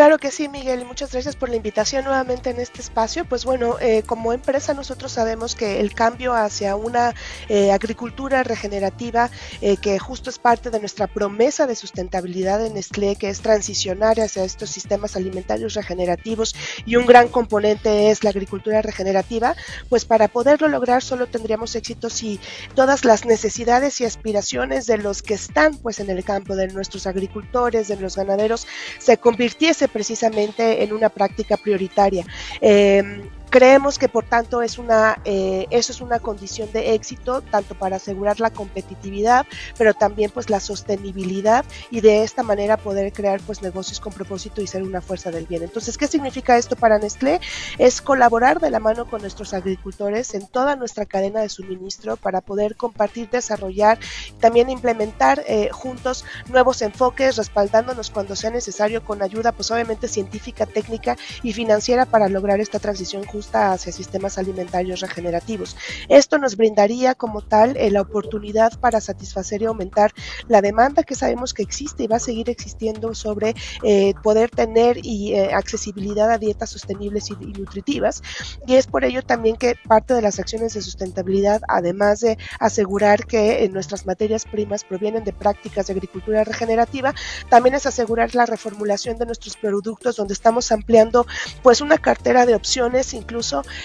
[0.00, 3.26] Claro que sí, Miguel, muchas gracias por la invitación nuevamente en este espacio.
[3.26, 7.14] Pues bueno, eh, como empresa nosotros sabemos que el cambio hacia una
[7.50, 9.28] eh, agricultura regenerativa,
[9.60, 14.18] eh, que justo es parte de nuestra promesa de sustentabilidad en Nestlé, que es transicionar
[14.20, 19.54] hacia estos sistemas alimentarios regenerativos y un gran componente es la agricultura regenerativa,
[19.90, 22.40] pues para poderlo lograr solo tendríamos éxito si
[22.74, 27.06] todas las necesidades y aspiraciones de los que están pues en el campo, de nuestros
[27.06, 28.66] agricultores, de los ganaderos,
[28.98, 32.24] se convirtiesen precisamente en una práctica prioritaria.
[32.60, 37.74] Em, Creemos que por tanto es una, eh, eso es una condición de éxito tanto
[37.74, 39.44] para asegurar la competitividad,
[39.76, 44.62] pero también pues la sostenibilidad y de esta manera poder crear pues negocios con propósito
[44.62, 45.64] y ser una fuerza del bien.
[45.64, 47.40] Entonces, ¿qué significa esto para Nestlé?
[47.76, 52.42] Es colaborar de la mano con nuestros agricultores en toda nuestra cadena de suministro para
[52.42, 53.98] poder compartir, desarrollar,
[54.38, 60.66] también implementar eh, juntos nuevos enfoques, respaldándonos cuando sea necesario con ayuda pues obviamente científica,
[60.66, 65.76] técnica y financiera para lograr esta transición justa hacia sistemas alimentarios regenerativos.
[66.08, 70.12] Esto nos brindaría como tal eh, la oportunidad para satisfacer y aumentar
[70.48, 75.04] la demanda que sabemos que existe y va a seguir existiendo sobre eh, poder tener
[75.04, 78.22] y eh, accesibilidad a dietas sostenibles y, nutritivas.
[78.66, 83.26] Y es por ello también que parte de las acciones de sustentabilidad, además de asegurar
[83.26, 87.14] que nuestras materias primas provienen de prácticas de agricultura regenerativa,
[87.48, 91.26] también es asegurar la reformulación de nuestros productos donde estamos ampliando
[91.62, 93.29] pues una cartera de opciones, incluso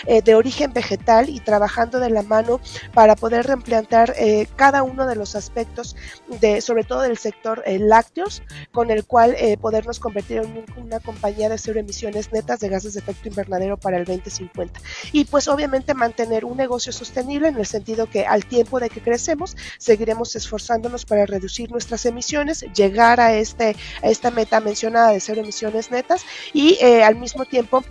[0.07, 2.59] eh, de origen vegetal y trabajando de la mano
[2.93, 5.95] para poder reimplantar eh, cada uno de los aspectos,
[6.41, 11.49] de, sobre todo del sector eh, lácteos, con el cual podernos convertir en una compañía
[11.49, 14.79] de cero emisiones netas de gases de efecto invernadero para el 2050.
[15.11, 19.01] Y pues obviamente mantener un negocio sostenible en el sentido que al tiempo de que
[19.01, 25.19] crecemos, seguiremos esforzándonos para reducir nuestras emisiones, llegar a, este, a esta meta mencionada de
[25.19, 27.83] cero emisiones netas y al mismo tiempo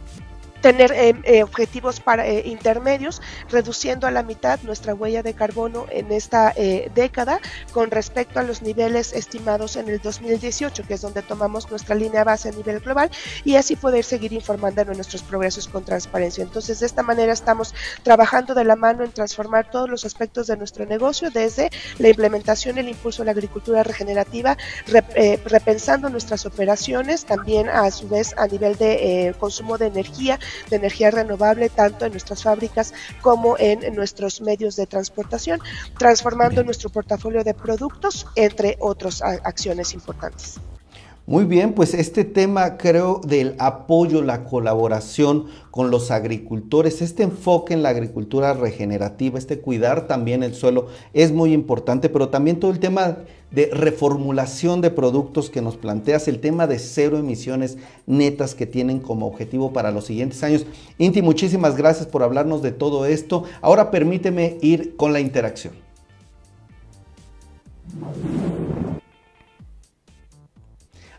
[0.64, 5.84] tener eh, eh, objetivos para, eh, intermedios, reduciendo a la mitad nuestra huella de carbono
[5.90, 6.54] en esta
[6.94, 7.38] década
[7.72, 12.24] con respecto a los niveles estimados en el 2018, que es donde tomamos nuestra línea
[12.24, 13.10] base a nivel global,
[13.44, 16.42] y así poder seguir informando de nuestros progresos con transparencia.
[16.42, 20.56] Entonces, de esta manera estamos trabajando de la mano en transformar todos los aspectos de
[20.56, 24.56] nuestro negocio, desde la implementación el impulso de la agricultura regenerativa,
[25.44, 30.38] repensando nuestras operaciones, también a su vez a nivel de consumo de energía,
[30.70, 35.60] de energía renovable tanto en nuestras fábricas como en, nuestros medios de transportación,
[35.98, 40.60] transformando nuestro portafolio de productos, entre otras acciones importantes.
[41.26, 47.72] Muy bien, pues este tema creo del apoyo, la colaboración con los agricultores, este enfoque
[47.72, 52.70] en la agricultura regenerativa, este cuidar también el suelo es muy importante, pero también todo
[52.70, 58.54] el tema de reformulación de productos que nos planteas, el tema de cero emisiones netas
[58.54, 60.66] que tienen como objetivo para los siguientes años.
[60.98, 63.44] Inti, muchísimas gracias por hablarnos de todo esto.
[63.62, 65.72] Ahora permíteme ir con la interacción.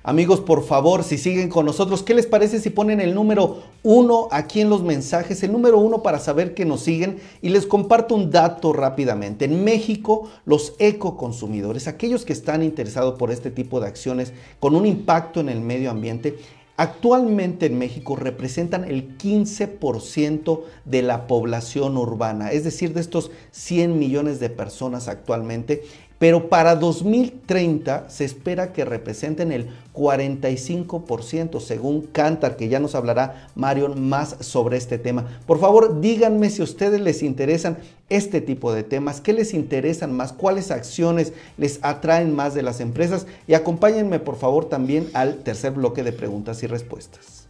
[0.08, 4.28] Amigos, por favor, si siguen con nosotros, ¿qué les parece si ponen el número uno
[4.30, 5.42] aquí en los mensajes?
[5.42, 7.18] El número uno para saber que nos siguen.
[7.42, 9.46] Y les comparto un dato rápidamente.
[9.46, 14.86] En México, los ecoconsumidores, aquellos que están interesados por este tipo de acciones con un
[14.86, 16.38] impacto en el medio ambiente,
[16.78, 23.98] Actualmente en México representan el 15% de la población urbana, es decir, de estos 100
[23.98, 25.84] millones de personas actualmente,
[26.26, 33.48] pero para 2030 se espera que representen el 45%, según Cantar, que ya nos hablará
[33.54, 35.40] Marion más sobre este tema.
[35.46, 37.78] Por favor, díganme si a ustedes les interesan
[38.10, 42.80] este tipo de temas, qué les interesan más, cuáles acciones les atraen más de las
[42.80, 47.46] empresas y acompáñenme por favor también al tercer bloque de preguntas y respuestas.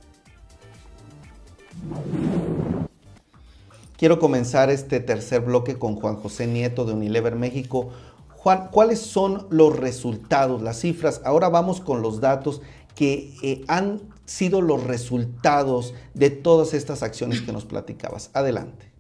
[3.97, 7.91] Quiero comenzar este tercer bloque con Juan José Nieto de Unilever México
[8.45, 11.19] Juan, ¿cuáles son los resultados, las cifras?
[11.25, 12.61] Ahora vamos con los datos
[12.93, 18.29] que eh, han sido los resultados de todas estas acciones que nos platicabas.
[18.35, 18.91] Adelante.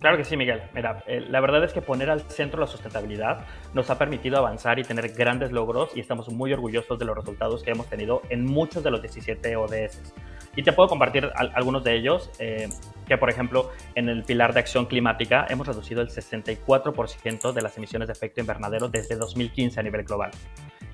[0.00, 0.62] Claro que sí, Miguel.
[0.74, 4.80] Mira, eh, la verdad es que poner al centro la sustentabilidad nos ha permitido avanzar
[4.80, 8.44] y tener grandes logros y estamos muy orgullosos de los resultados que hemos tenido en
[8.44, 10.12] muchos de los 17 ODS.
[10.56, 12.68] Y te puedo compartir algunos de ellos, eh,
[13.06, 17.76] que por ejemplo en el pilar de acción climática hemos reducido el 64% de las
[17.76, 20.30] emisiones de efecto invernadero desde 2015 a nivel global.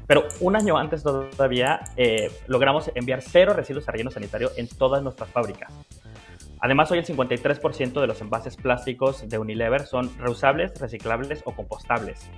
[0.07, 5.03] Pero un año antes todavía eh, logramos enviar cero residuos a relleno sanitario en todas
[5.03, 5.73] nuestras fábricas.
[6.61, 12.31] Además, hoy el 53% de los envases plásticos de Unilever son reusables, reciclables o compostables.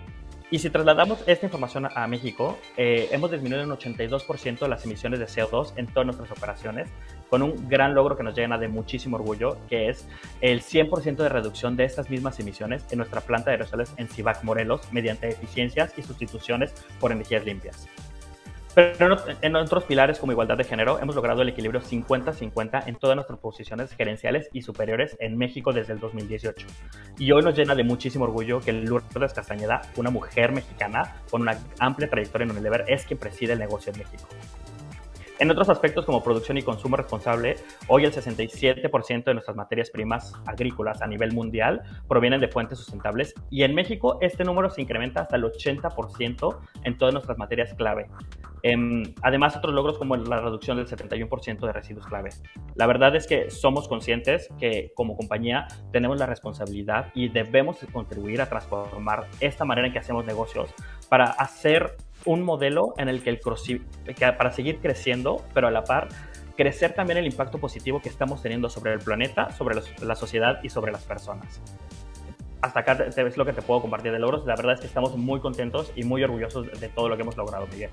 [0.55, 5.27] Y si trasladamos esta información a México, eh, hemos disminuido un 82% las emisiones de
[5.27, 6.89] CO2 en todas nuestras operaciones,
[7.29, 10.07] con un gran logro que nos llena de muchísimo orgullo, que es
[10.41, 14.45] el 100% de reducción de estas mismas emisiones en nuestra planta de aerosoles en Cibac,
[14.45, 17.89] Morelos, mediante eficiencias y sustituciones por energías limpias.
[18.75, 23.15] Pero en otros pilares como igualdad de género hemos logrado el equilibrio 50-50 en todas
[23.15, 26.67] nuestras posiciones gerenciales y superiores en México desde el 2018.
[27.19, 31.57] Y hoy nos llena de muchísimo orgullo que Lourdes Castañeda, una mujer mexicana con una
[31.79, 34.25] amplia trayectoria en Unilever, es quien preside el negocio en México.
[35.41, 37.57] En otros aspectos como producción y consumo responsable,
[37.89, 43.35] hoy el 67% de nuestras materias primas agrícolas a nivel mundial provienen de fuentes sustentables
[43.51, 48.07] y en México este número se incrementa hasta el 80% en todas nuestras materias clave.
[48.63, 52.31] Em, además, otros logros como la reducción del 71% de residuos clave.
[52.77, 58.41] La verdad es que somos conscientes que como compañía tenemos la responsabilidad y debemos contribuir
[58.41, 60.71] a transformar esta manera en que hacemos negocios
[61.09, 63.41] para hacer un modelo en el que, el
[64.15, 66.09] que para seguir creciendo, pero a la par
[66.57, 70.69] crecer también el impacto positivo que estamos teniendo sobre el planeta, sobre la sociedad y
[70.69, 71.61] sobre las personas.
[72.63, 74.47] Hasta acá es lo que te puedo compartir de logros.
[74.47, 77.37] La verdad es que estamos muy contentos y muy orgullosos de todo lo que hemos
[77.37, 77.91] logrado, Miguel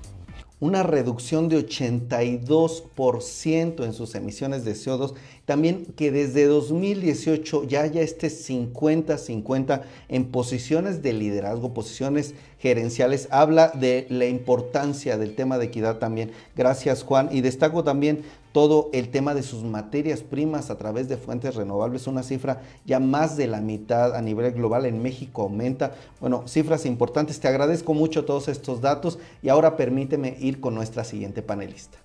[0.62, 5.14] una reducción de 82% en sus emisiones de CO2.
[5.44, 13.26] También que desde 2018 ya haya este 50-50 en posiciones de liderazgo, posiciones gerenciales.
[13.32, 16.30] Habla de la importancia del tema de equidad también.
[16.54, 17.28] Gracias Juan.
[17.32, 18.22] Y destaco también
[18.52, 23.00] todo el tema de sus materias primas a través de fuentes renovables, una cifra ya
[23.00, 25.94] más de la mitad a nivel global, en México aumenta.
[26.20, 31.04] Bueno, cifras importantes, te agradezco mucho todos estos datos y ahora permíteme ir con nuestra
[31.04, 31.98] siguiente panelista.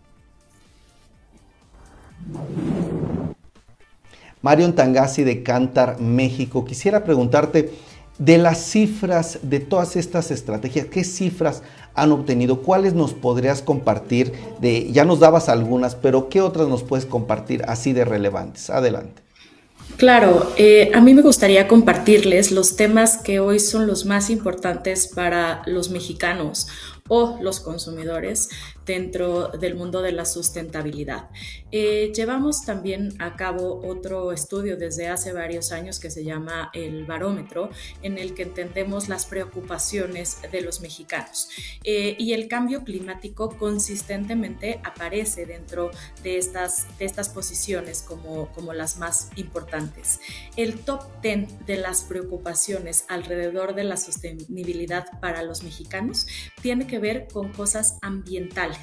[4.41, 6.65] Marion Tangasi de Cantar, México.
[6.65, 7.71] Quisiera preguntarte
[8.17, 11.61] de las cifras de todas estas estrategias, ¿qué cifras
[11.93, 12.61] han obtenido?
[12.61, 14.33] ¿Cuáles nos podrías compartir?
[14.59, 18.69] De, ya nos dabas algunas, pero ¿qué otras nos puedes compartir así de relevantes?
[18.69, 19.27] Adelante.
[19.95, 25.07] Claro, eh, a mí me gustaría compartirles los temas que hoy son los más importantes
[25.07, 26.67] para los mexicanos
[27.07, 28.49] o los consumidores
[28.87, 31.29] dentro del mundo de la sustentabilidad.
[31.71, 37.05] Eh, llevamos también a cabo otro estudio desde hace varios años que se llama el
[37.05, 37.69] barómetro,
[38.01, 41.49] en el que entendemos las preocupaciones de los mexicanos.
[41.83, 45.91] Eh, y el cambio climático consistentemente aparece dentro
[46.23, 50.21] de estas, de estas posiciones como, como las más importantes.
[50.55, 56.25] El top 10 de las preocupaciones alrededor de la sostenibilidad para los mexicanos
[56.61, 58.76] tiene que ver con cosas ambientales,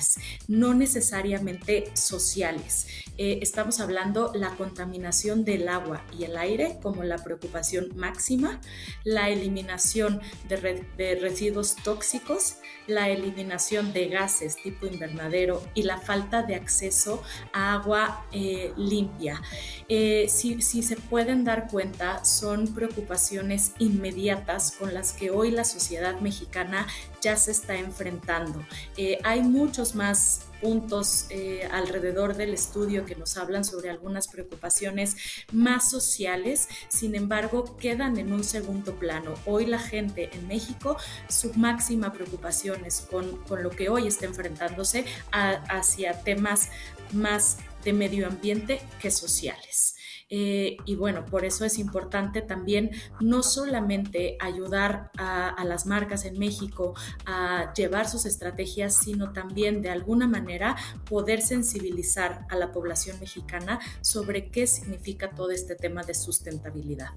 [0.49, 2.87] no necesariamente sociales.
[3.17, 8.61] Eh, estamos hablando la contaminación del agua y el aire como la preocupación máxima,
[9.05, 12.57] la eliminación de, residuos tóxicos,
[12.89, 19.41] la eliminación de gases tipo invernadero y la falta de acceso a agua eh, limpia.
[19.89, 26.21] Eh, si se pueden dar cuenta, son preocupaciones inmediatas con las que hoy la sociedad
[26.21, 26.87] mexicana
[27.25, 28.65] ya se está enfrentando.
[28.99, 35.17] Eh, hay muchos más puntos eh, alrededor del estudio que nos hablan sobre algunas preocupaciones
[35.53, 39.35] más sociales, sin embargo, quedan en un segundo plano.
[39.47, 40.97] Hoy la gente en México,
[41.29, 46.69] su máxima preocupación es con, con lo que hoy está enfrentándose hacia temas
[47.13, 49.94] más de medio ambiente que sociales.
[50.37, 56.41] Eh, y bueno, por eso es importante también no solamente ayudar a, las marcas en
[56.41, 56.95] México
[57.25, 60.75] a llevar sus estrategias, sino también de alguna manera
[61.09, 67.11] poder sensibilizar a la población mexicana sobre qué significa todo este tema de sustentabilidad.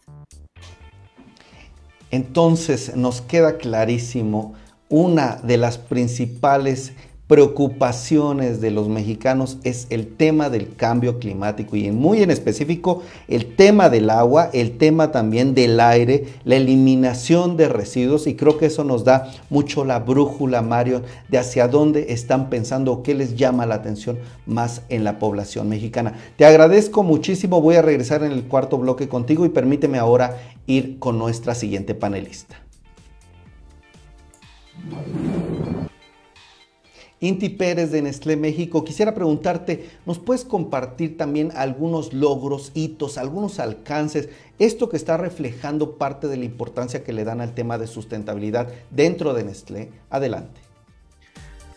[2.11, 4.53] Entonces nos queda clarísimo
[4.89, 6.93] una de las principales
[7.27, 13.55] preocupaciones de los mexicanos es el tema del cambio climático y muy en específico el
[13.55, 18.67] tema del agua, el tema también del aire, la eliminación de residuos y creo que
[18.67, 23.35] eso nos da mucho la brújula, Mario, de hacia dónde están pensando o qué les
[23.35, 26.13] llama la atención más en la población mexicana.
[26.37, 30.97] Te agradezco muchísimo, voy a regresar en el cuarto bloque contigo y permíteme ahora ir
[30.99, 32.61] con nuestra siguiente panelista.
[37.19, 43.59] Inti Pérez de Nestlé México, quisiera preguntarte, ¿nos puedes compartir también algunos logros, hitos, algunos
[43.59, 44.29] alcances?
[44.59, 48.71] Esto que está reflejando parte de la importancia que le dan al tema de sustentabilidad
[48.91, 49.89] dentro de Nestlé.
[50.11, 50.66] Adelante.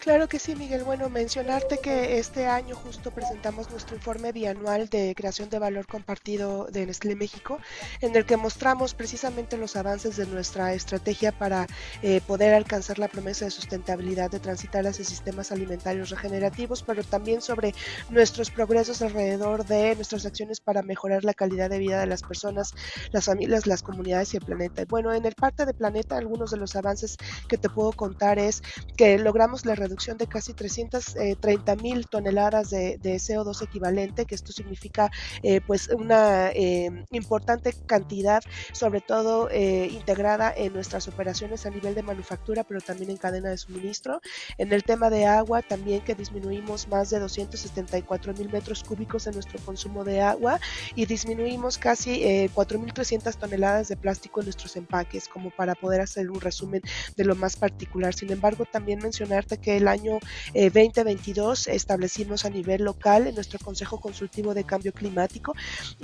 [0.03, 0.83] Claro que sí, Miguel.
[0.83, 6.69] Bueno, mencionarte que este año justo presentamos nuestro informe bianual de creación de valor compartido
[6.73, 7.61] de Nestlé México,
[8.01, 11.67] en el que mostramos precisamente los avances de nuestra estrategia para
[12.01, 17.43] eh, poder alcanzar la promesa de sustentabilidad, de transitar hacia sistemas alimentarios regenerativos, pero también
[17.43, 17.75] sobre
[18.09, 22.73] nuestros progresos alrededor de nuestras acciones para mejorar la calidad de vida de las personas,
[23.13, 24.83] las familias, las comunidades y el planeta.
[24.89, 28.63] Bueno, en el parte de planeta, algunos de los avances que te puedo contar es
[28.97, 34.37] que logramos la reducción reducción de casi 330 eh, mil toneladas de, CO2 equivalente, que
[34.37, 35.11] esto significa
[35.43, 38.41] eh, pues una eh, importante cantidad,
[38.73, 43.57] sobre todo integrada en nuestras operaciones a nivel de manufactura, pero también en cadena de
[43.57, 44.21] suministro.
[44.59, 49.35] En el tema de agua, también que disminuimos más de 274 mil metros cúbicos en
[49.35, 50.61] nuestro consumo de agua
[50.95, 56.41] y disminuimos casi 4.300 toneladas de plástico en nuestros empaques, como para poder hacer un
[56.41, 56.83] resumen
[57.17, 58.15] de lo más particular.
[58.15, 60.19] Sin embargo, también mencionarte que el año
[60.55, 65.55] 2022 eh, establecimos a nivel local en nuestro Consejo Consultivo de Cambio Climático.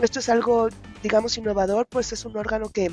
[0.00, 0.68] Esto es algo,
[1.02, 2.90] digamos, innovador, pues es un órgano que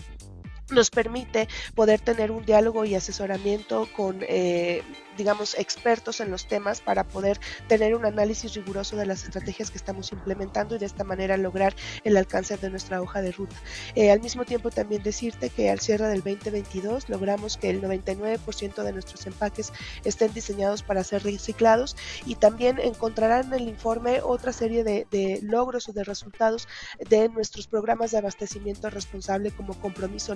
[0.71, 4.84] nos permite poder tener un diálogo y asesoramiento con eh,
[5.17, 9.78] digamos, expertos en los temas para poder tener un análisis riguroso de las estrategias que
[9.78, 13.56] estamos implementando y de esta manera lograr el alcance de nuestra hoja de ruta.
[13.95, 18.84] Eh, al mismo tiempo también decirte que al cierre del 2022 logramos que el 99%
[18.84, 19.71] de nuestros empaques
[20.04, 21.95] estén diseñados para ser reciclados
[22.26, 26.67] y también encontrarán en el informe otra serie de, de logros o de resultados
[27.10, 30.36] de nuestros programas de abastecimiento responsable como compromiso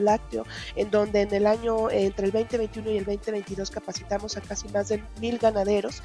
[0.75, 4.89] en donde en el año entre el 2021 y el 2022 capacitamos a casi más
[4.89, 6.01] de mil ganaderos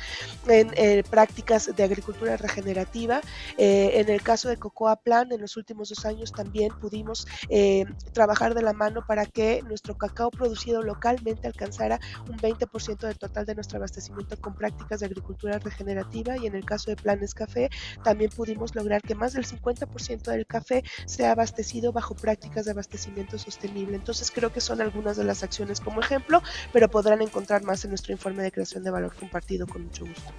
[0.46, 3.20] en eh, prácticas de agricultura regenerativa.
[3.58, 7.84] Eh, en el caso de Cocoa Plan, en los últimos dos años también pudimos eh,
[8.12, 13.46] trabajar de la mano para que nuestro cacao producido localmente alcanzara un 20% del total
[13.46, 17.70] de nuestro abastecimiento con prácticas de agricultura regenerativa y en el caso de Planes Café
[18.02, 23.38] también pudimos lograr que más del 50% del café sea abastecido bajo prácticas de abastecimiento
[23.38, 23.96] sostenible.
[24.02, 27.90] Entonces creo que son algunas de las acciones como ejemplo, pero podrán encontrar más en
[27.90, 30.32] nuestro informe de creación de valor compartido con mucho gusto.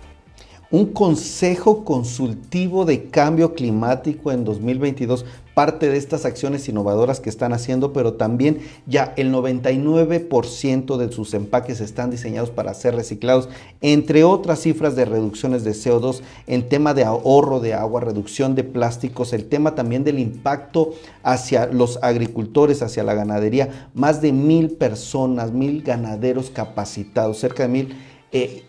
[0.74, 7.54] Un consejo consultivo de cambio climático en 2022, parte de estas acciones innovadoras que están
[7.54, 8.58] haciendo, pero también
[8.88, 13.50] ya el 99% de sus empaques están diseñados para ser reciclados,
[13.82, 18.64] entre otras cifras de reducciones de CO2, el tema de ahorro de agua, reducción de
[18.64, 24.72] plásticos, el tema también del impacto hacia los agricultores, hacia la ganadería, más de mil
[24.72, 27.96] personas, mil ganaderos capacitados, cerca de mil.
[28.32, 28.64] Eh,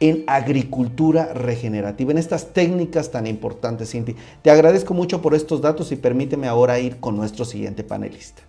[0.00, 4.16] en agricultura regenerativa, en estas técnicas tan importantes, Cinti.
[4.42, 8.42] Te agradezco mucho por estos datos y permíteme ahora ir con nuestro siguiente panelista.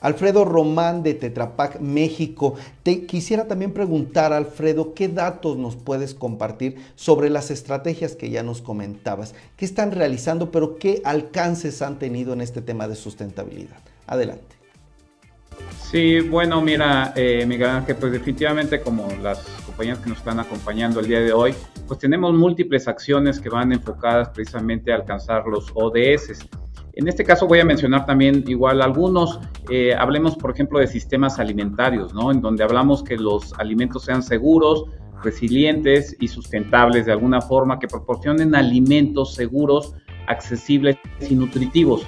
[0.00, 2.54] Alfredo Román de Tetrapac México.
[2.82, 8.42] Te quisiera también preguntar, Alfredo, ¿qué datos nos puedes compartir sobre las estrategias que ya
[8.42, 9.34] nos comentabas?
[9.56, 13.76] ¿Qué están realizando, pero qué alcances han tenido en este tema de sustentabilidad?
[14.06, 14.59] Adelante.
[15.90, 21.00] Sí, bueno, mira, eh, Miguel Ángel, pues definitivamente como las compañías que nos están acompañando
[21.00, 21.52] el día de hoy,
[21.88, 26.48] pues tenemos múltiples acciones que van enfocadas precisamente a alcanzar los ODS.
[26.92, 31.40] En este caso voy a mencionar también igual algunos, eh, hablemos por ejemplo de sistemas
[31.40, 32.30] alimentarios, ¿no?
[32.30, 34.84] En donde hablamos que los alimentos sean seguros,
[35.24, 39.94] resilientes y sustentables de alguna forma, que proporcionen alimentos seguros,
[40.28, 40.98] accesibles
[41.28, 42.06] y nutritivos.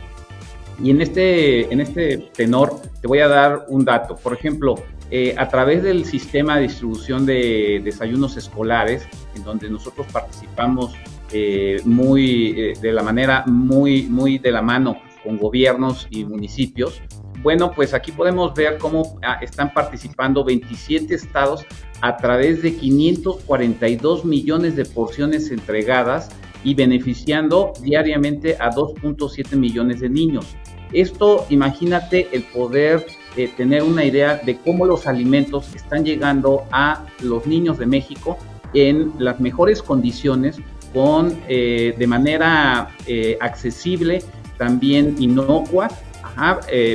[0.83, 4.17] Y en este, en este tenor te voy a dar un dato.
[4.17, 4.75] Por ejemplo,
[5.11, 9.07] eh, a través del sistema de distribución de desayunos escolares,
[9.37, 10.95] en donde nosotros participamos
[11.33, 17.01] eh, muy, eh, de la manera muy, muy de la mano con gobiernos y municipios,
[17.43, 21.65] bueno, pues aquí podemos ver cómo ah, están participando 27 estados
[22.01, 26.31] a través de 542 millones de porciones entregadas
[26.65, 30.57] y beneficiando diariamente a 2.7 millones de niños.
[30.93, 37.07] Esto, imagínate el poder eh, tener una idea de cómo los alimentos están llegando a
[37.21, 38.37] los niños de México
[38.75, 40.59] en las mejores condiciones,
[40.93, 44.23] con eh, de manera eh, accesible,
[44.59, 45.89] también inocua,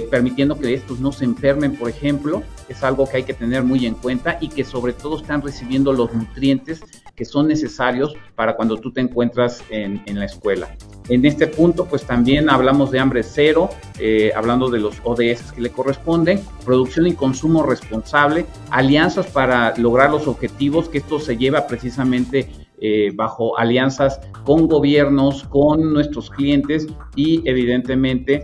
[0.10, 3.86] permitiendo que estos no se enfermen, por ejemplo, es algo que hay que tener muy
[3.86, 6.82] en cuenta y que sobre todo están recibiendo los nutrientes
[7.18, 10.78] que son necesarios para cuando tú te encuentras en, la escuela.
[11.10, 15.62] En este punto, pues también hablamos de hambre cero, eh, hablando de los ODS que
[15.62, 21.66] le corresponden, producción y consumo responsable, alianzas para lograr los objetivos, que esto se lleva
[21.66, 28.44] precisamente eh, bajo alianzas con gobiernos, con nuestros clientes y evidentemente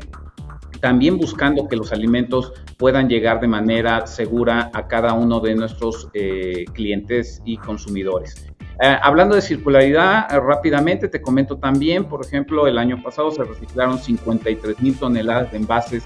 [0.83, 6.09] también buscando que los alimentos puedan llegar de manera segura a cada uno de nuestros
[6.13, 8.52] eh, clientes y consumidores.
[8.81, 13.43] Eh, hablando de circularidad, eh, rápidamente te comento también, por ejemplo, el año pasado se
[13.43, 16.03] reciclaron 53 mil toneladas de envases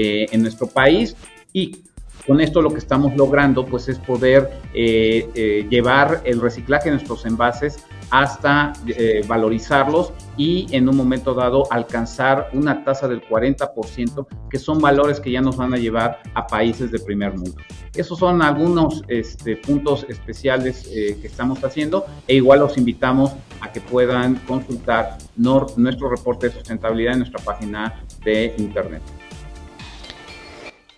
[0.00, 1.16] en nuestro país
[1.52, 1.78] y
[2.24, 7.84] con esto lo que estamos logrando pues es poder llevar el reciclaje de nuestros envases
[8.10, 14.78] hasta eh, valorizarlos y en un momento dado alcanzar una tasa del 40%, que son
[14.78, 17.56] valores que ya nos van a llevar a países de primer mundo.
[17.94, 23.72] Esos son algunos este, puntos especiales eh, que estamos haciendo e igual los invitamos a
[23.72, 29.02] que puedan consultar nuestro reporte de sustentabilidad en nuestra página de internet.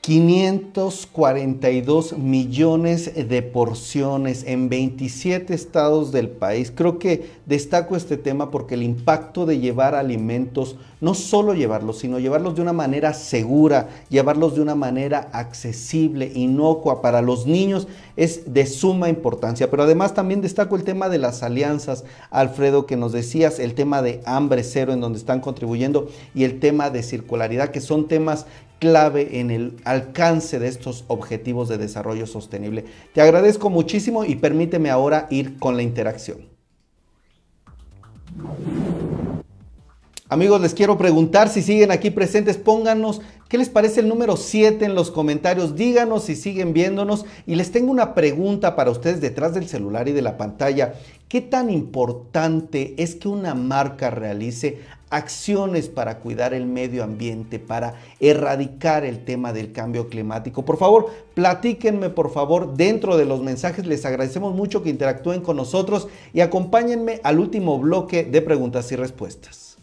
[0.02, 6.72] 542 millones de porciones en 27 estados del país.
[6.74, 12.18] Creo que destaco este tema porque el impacto de llevar alimentos, no solo llevarlos, sino
[12.18, 17.86] llevarlos de una manera segura, llevarlos de una manera accesible, inocua para los niños,
[18.16, 19.70] es de suma importancia.
[19.70, 24.00] Pero además también destaco el tema de las alianzas, Alfredo, que nos decías, el tema
[24.00, 28.46] de hambre cero en donde están contribuyendo y el tema de circularidad, que son temas
[28.80, 32.84] clave en el alcance de estos objetivos de desarrollo sostenible.
[33.12, 36.48] Te agradezco muchísimo y permíteme ahora ir con la interacción.
[40.28, 44.84] Amigos, les quiero preguntar si siguen aquí presentes, pónganos qué les parece el número 7
[44.84, 49.54] en los comentarios, díganos si siguen viéndonos y les tengo una pregunta para ustedes detrás
[49.54, 50.94] del celular y de la pantalla.
[51.26, 54.78] ¿Qué tan importante es que una marca realice
[55.10, 60.64] acciones para cuidar el medio ambiente, para erradicar el tema del cambio climático.
[60.64, 63.86] Por favor, platíquenme, por favor, dentro de los mensajes.
[63.86, 68.96] Les agradecemos mucho que interactúen con nosotros y acompáñenme al último bloque de preguntas y
[68.96, 69.76] respuestas.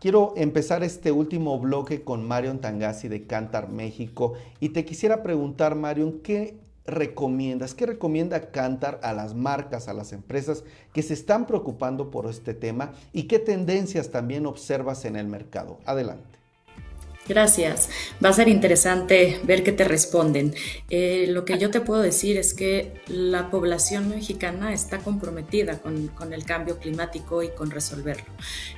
[0.00, 5.74] Quiero empezar este último bloque con Marion Tangasi de Cantar México y te quisiera preguntar,
[5.74, 6.56] Marion, ¿qué
[6.88, 7.74] recomiendas?
[7.74, 12.54] ¿Qué recomienda Cantar a las marcas, a las empresas que se están preocupando por este
[12.54, 15.78] tema y qué tendencias también observas en el mercado?
[15.84, 16.38] Adelante.
[17.28, 17.90] Gracias.
[18.24, 20.54] Va a ser interesante ver qué te responden.
[20.88, 26.32] Eh, lo que yo te puedo decir es que la población mexicana está comprometida con,
[26.32, 28.32] el cambio climático y con resolverlo.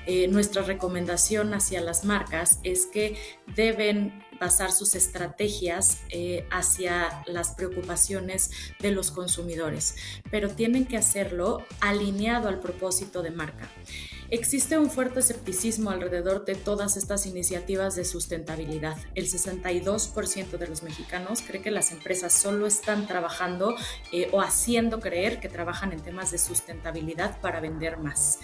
[0.07, 3.15] Eh, nuestra recomendación hacia las marcas es que
[3.55, 9.95] deben basar sus estrategias eh, hacia las preocupaciones de los consumidores,
[10.31, 13.69] pero tienen que hacerlo alineado al propósito de marca.
[14.33, 18.97] Existe un fuerte escepticismo alrededor de todas estas iniciativas de sustentabilidad.
[19.17, 23.75] El 62% de los mexicanos cree que las empresas solo están trabajando
[24.13, 28.39] eh, o haciendo creer que trabajan en temas de sustentabilidad para vender más.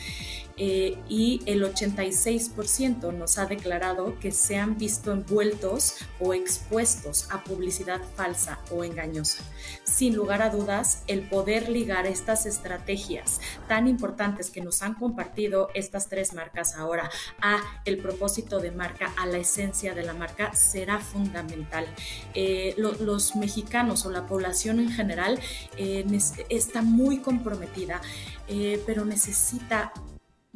[0.57, 7.45] Eh, y el 86% nos ha declarado que se han visto envueltos o expuestos a
[7.45, 9.45] publicidad falsa o engañosa.
[9.85, 15.69] Sin lugar a dudas, el poder ligar estas estrategias tan importantes que nos han compartido
[15.77, 17.11] estas tres marcas ahora
[17.41, 21.87] a el propósito de marca, a la esencia de la marca, será fundamental.
[22.35, 25.39] Eh, los mexicanos o la población en general
[25.77, 26.05] eh,
[26.49, 28.01] está muy comprometida,
[28.49, 29.93] eh, pero necesita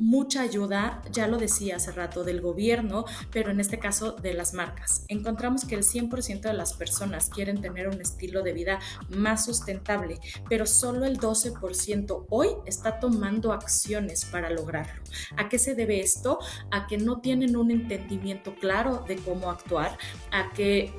[0.01, 4.55] mucha ayuda, ya lo decía hace rato, del gobierno, pero en este caso de las
[4.55, 5.05] marcas.
[5.09, 8.81] Encontramos que el 100% de las personas quieren tener un estilo de vida
[9.11, 15.03] más sustentable, pero solo el 12% hoy está tomando acciones para lograrlo.
[15.37, 16.39] ¿A qué se debe esto?
[16.71, 19.97] A que no tienen un entendimiento claro de cómo actuar,
[20.33, 20.93] a que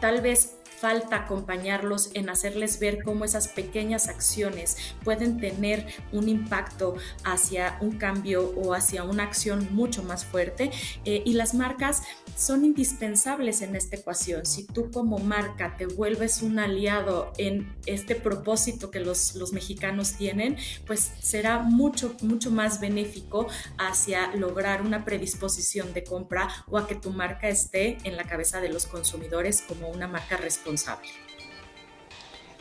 [0.00, 6.96] tal vez falta acompañarlos en hacerles ver cómo esas pequeñas acciones pueden tener un impacto
[7.24, 10.70] hacia un cambio o hacia una acción mucho más fuerte.
[11.04, 12.02] Eh, y las marcas
[12.36, 14.46] son indispensables en esta ecuación.
[14.46, 20.14] Si tú como marca te vuelves un aliado en este propósito que los, los mexicanos
[20.14, 20.56] tienen,
[20.86, 23.48] pues será mucho, mucho más benéfico
[23.78, 28.60] hacia lograr una predisposición de compra o a que tu marca esté en la cabeza
[28.60, 30.67] de los consumidores como una marca responsable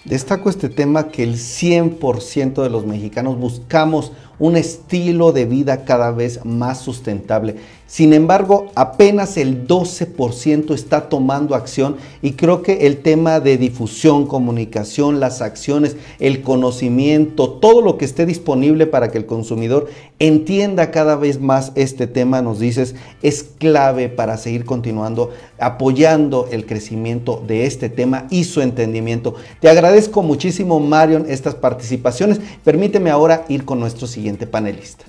[0.05, 6.11] Destaco este tema que el 100% de los mexicanos buscamos un estilo de vida cada
[6.11, 7.55] vez más sustentable.
[7.87, 14.27] Sin embargo, apenas el 12% está tomando acción y creo que el tema de difusión,
[14.27, 19.87] comunicación, las acciones, el conocimiento, todo lo que esté disponible para que el consumidor
[20.19, 26.65] entienda cada vez más este tema, nos dices, es clave para seguir continuando apoyando el
[26.65, 29.35] crecimiento de este tema y su entendimiento.
[29.61, 32.41] Te agradezco muchísimo, Marion, estas participaciones.
[32.65, 35.05] Permíteme ahora ir con nuestro siguiente panelista.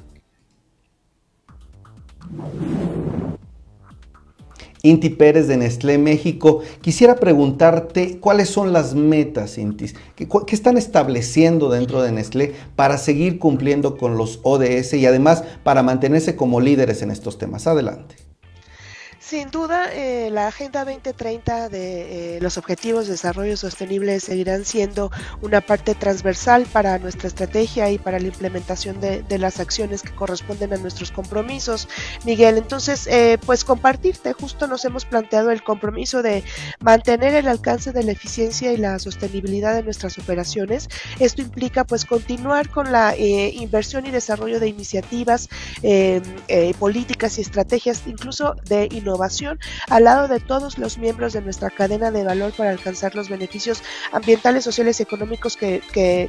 [4.83, 10.77] Inti Pérez de Nestlé México, quisiera preguntarte cuáles son las metas, Intis, ¿Qué, ¿qué, están
[10.77, 16.61] estableciendo dentro de Nestlé para seguir cumpliendo con los ODS y además para mantenerse como
[16.61, 17.67] líderes en estos temas.
[17.67, 18.28] Adelante.
[19.29, 25.11] Sin duda, eh, la Agenda 2030 de eh, los Objetivos de Desarrollo Sostenible seguirán siendo
[25.43, 30.73] una parte transversal para nuestra estrategia y para la implementación de, las acciones que corresponden
[30.73, 31.89] a nuestros compromisos.
[32.25, 36.43] Miguel, entonces, eh, pues compartirte, justo nos hemos planteado el compromiso de
[36.81, 40.89] mantener el alcance de la eficiencia y la sostenibilidad de nuestras operaciones.
[41.19, 45.51] Esto implica pues continuar con la inversión y desarrollo de iniciativas,
[46.79, 49.18] políticas y estrategias, incluso de innovación
[49.89, 53.83] al lado de todos los miembros de nuestra cadena de valor para alcanzar los beneficios
[54.13, 55.83] ambientales, sociales y económicos que,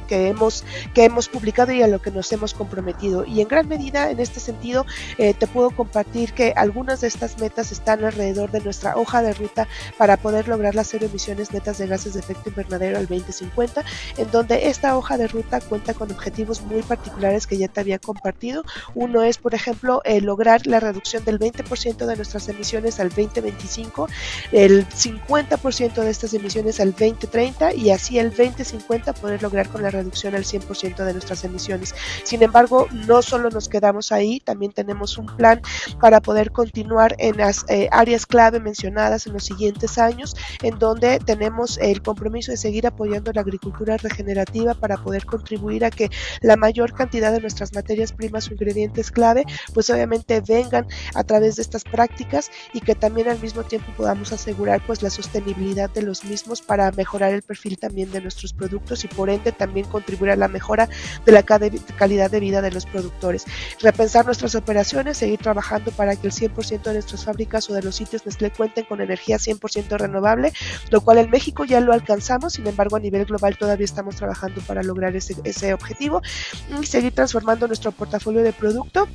[0.08, 0.64] hemos,
[0.94, 3.24] que hemos publicado y a lo que nos hemos comprometido.
[3.24, 4.86] Y en gran medida, en este sentido,
[5.18, 9.32] eh, te puedo compartir que algunas de estas metas están alrededor de nuestra hoja de
[9.34, 9.68] ruta
[9.98, 13.84] para poder lograr las cero emisiones netas de gases de efecto invernadero al 2050,
[14.16, 17.98] en donde esta hoja de ruta cuenta con objetivos muy particulares que ya te había
[17.98, 18.64] compartido.
[18.94, 24.08] Uno es, por ejemplo, eh, lograr la reducción del 20% de nuestras emisiones al 2025,
[24.52, 29.90] el 50% de estas emisiones al 2030 y así el 2050 poder lograr con la
[29.90, 31.94] reducción al 100% de nuestras emisiones.
[32.24, 35.60] Sin embargo, no solo nos quedamos ahí, también tenemos un plan
[36.00, 41.18] para poder continuar en las eh, áreas clave mencionadas en los siguientes años, en donde
[41.18, 46.10] tenemos el compromiso de seguir apoyando la agricultura regenerativa para poder contribuir a que
[46.40, 51.56] la mayor cantidad de nuestras materias primas o ingredientes clave, pues obviamente vengan a través
[51.56, 56.02] de estas prácticas y que también al mismo tiempo podamos asegurar pues la sostenibilidad de
[56.02, 60.32] los mismos para mejorar el perfil también de nuestros productos y por ende también contribuir
[60.32, 60.88] a la mejora
[61.24, 63.44] de la calidad de vida de los productores.
[63.80, 67.96] Repensar nuestras operaciones, seguir trabajando para que el 100% de nuestras fábricas o de los
[67.96, 70.52] sitios Nestlé cuenten con energía 100% renovable,
[70.90, 74.60] lo cual en México ya lo alcanzamos, sin embargo a nivel global todavía estamos trabajando
[74.62, 76.22] para lograr ese, ese objetivo
[76.80, 79.08] y seguir transformando nuestro portafolio de producto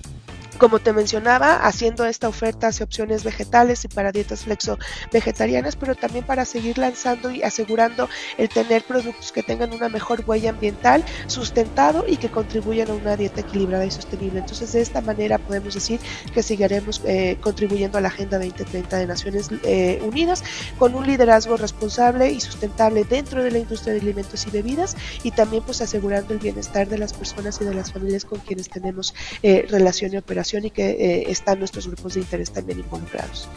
[0.58, 4.78] como te mencionaba, haciendo esta oferta hacia opciones vegetales y para dietas flexo
[5.12, 10.24] vegetarianas, pero también para seguir lanzando y asegurando el tener productos que tengan una mejor
[10.26, 14.40] huella ambiental, sustentado y que contribuyan a una dieta equilibrada y sostenible.
[14.40, 16.00] Entonces, de esta manera podemos decir
[16.34, 20.44] que seguiremos eh, contribuyendo a la Agenda 2030 de Naciones eh, Unidas
[20.78, 25.32] con un liderazgo responsable y sustentable dentro de la industria de alimentos y bebidas y
[25.32, 29.14] también pues asegurando el bienestar de las personas y de las familias con quienes tenemos
[29.44, 33.50] eh, relación y operación y que eh, están nuestros grupos de interés también involucrados.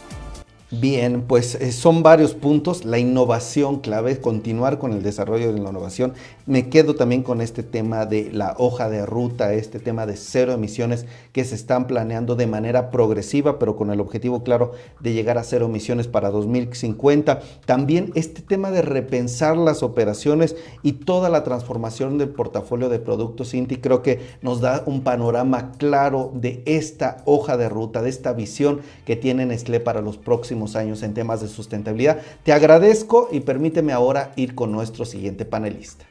[0.71, 2.85] Bien, pues eh, son varios puntos.
[2.85, 6.13] La innovación clave, continuar con el desarrollo de la innovación.
[6.45, 10.53] Me quedo también con este tema de la hoja de ruta, este tema de cero
[10.53, 15.39] emisiones que se están planeando de manera progresiva, pero con el objetivo claro de llegar
[15.39, 17.39] a cero emisiones para 2050.
[17.65, 23.55] También este tema de repensar las operaciones y toda la transformación del portafolio de productos
[23.55, 28.33] Inti creo que nos da un panorama claro de esta hoja de ruta, de esta
[28.33, 32.21] visión que tiene Nestlé para los próximos años en temas de sustentabilidad.
[32.43, 36.05] Te agradezco y permíteme ahora ir con nuestro siguiente panelista.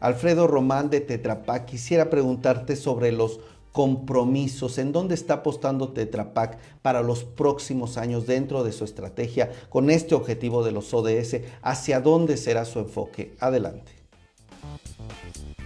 [0.00, 3.40] Alfredo Román de Tetra quisiera preguntarte sobre los
[3.72, 6.32] compromisos, en dónde está apostando Tetra
[6.82, 12.00] para los próximos años dentro de su estrategia con este objetivo de los ODS, hacia
[12.00, 13.36] dónde será su enfoque.
[13.38, 13.92] Adelante.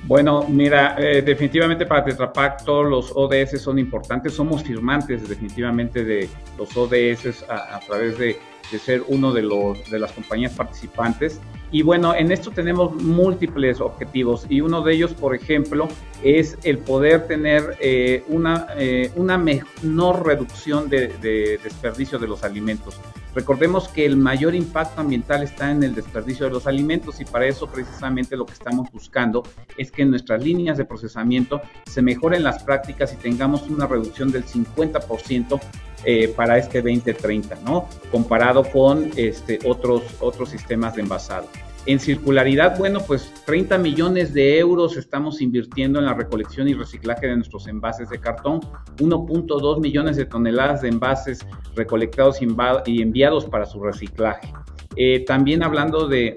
[0.07, 2.31] Bueno, mira, eh, definitivamente para Tetra
[2.65, 4.35] todos los ODS son importantes.
[4.35, 6.29] Somos firmantes definitivamente de
[6.59, 8.37] los ODS a, través de,
[8.71, 11.41] de, ser uno de, los, de las compañías participantes.
[11.71, 15.89] Y bueno, en esto tenemos múltiples objetivos y uno de ellos, por ejemplo,
[16.23, 22.45] es el poder tener eh, una, eh, una menor reducción de, de, desperdicio de los
[22.45, 23.01] alimentos.
[23.35, 27.47] Recordemos que el mayor impacto ambiental está en el desperdicio de los alimentos y para
[27.47, 29.43] eso precisamente lo que estamos buscando
[29.77, 34.31] es que en nuestras líneas de procesamiento se mejoren las prácticas y tengamos una reducción
[34.31, 35.61] del 50%
[36.05, 37.89] eh, para este 2030, ¿no?
[38.11, 41.49] Comparado con este, otros, otros sistemas de envasado.
[41.87, 47.27] En circularidad, bueno, pues 30 millones de euros estamos invirtiendo en la recolección y reciclaje
[47.27, 48.61] de nuestros envases de cartón,
[48.97, 51.47] 1.2 millones de toneladas de envases
[51.77, 52.39] recolectados
[52.87, 54.51] y enviados para su reciclaje.
[54.97, 56.35] Eh, también hablando de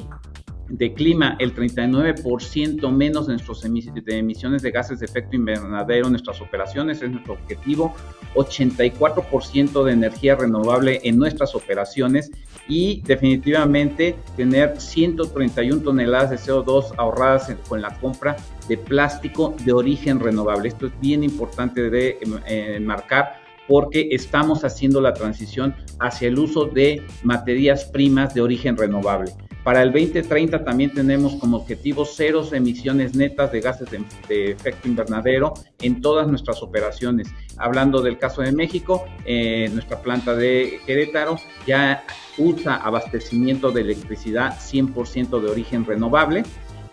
[0.70, 6.42] de clima, el 39% menos de, nuestras emisiones de gases de efecto invernadero en nuestras
[6.42, 7.94] operaciones, es nuestro objetivo,
[8.36, 12.32] 84% de energía renovable en nuestras operaciones
[12.68, 18.36] y definitivamente tener 131 toneladas de CO2 ahorradas con la compra
[18.68, 20.70] de plástico de origen renovable.
[20.70, 27.06] Esto es bien importante de enmarcar porque estamos haciendo la transición hacia el uso de
[27.24, 29.34] materias primas de origen renovable.
[29.68, 33.90] Para el 2030 también tenemos como objetivo cero emisiones netas de gases
[34.30, 37.28] de, efecto invernadero en todas nuestras operaciones.
[37.58, 42.06] Hablando del caso de México, eh, nuestra planta de Querétaro ya
[42.38, 46.44] usa abastecimiento de electricidad 100% de origen renovable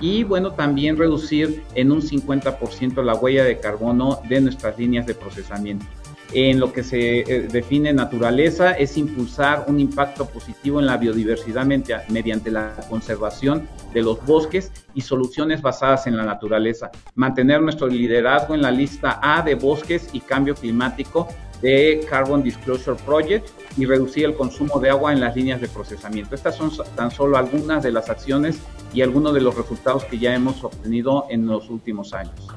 [0.00, 5.14] y bueno, también reducir en un 50% la huella de carbono de nuestras líneas de
[5.14, 5.86] procesamiento
[6.32, 11.66] en lo que se eh, define naturaleza es impulsar un impacto positivo en la biodiversidad
[12.08, 16.90] mediante la conservación de los bosques y soluciones basadas en la naturaleza.
[17.14, 21.28] Mantener nuestro liderazgo en la lista A de bosques y cambio climático
[21.62, 23.48] de Carbon Disclosure Project
[23.78, 26.34] y reducir el consumo de agua en las líneas de procesamiento.
[26.34, 28.58] Estas son tan solo algunas de las acciones
[28.92, 32.54] y algunos de los resultados que ya hemos obtenido en los últimos años.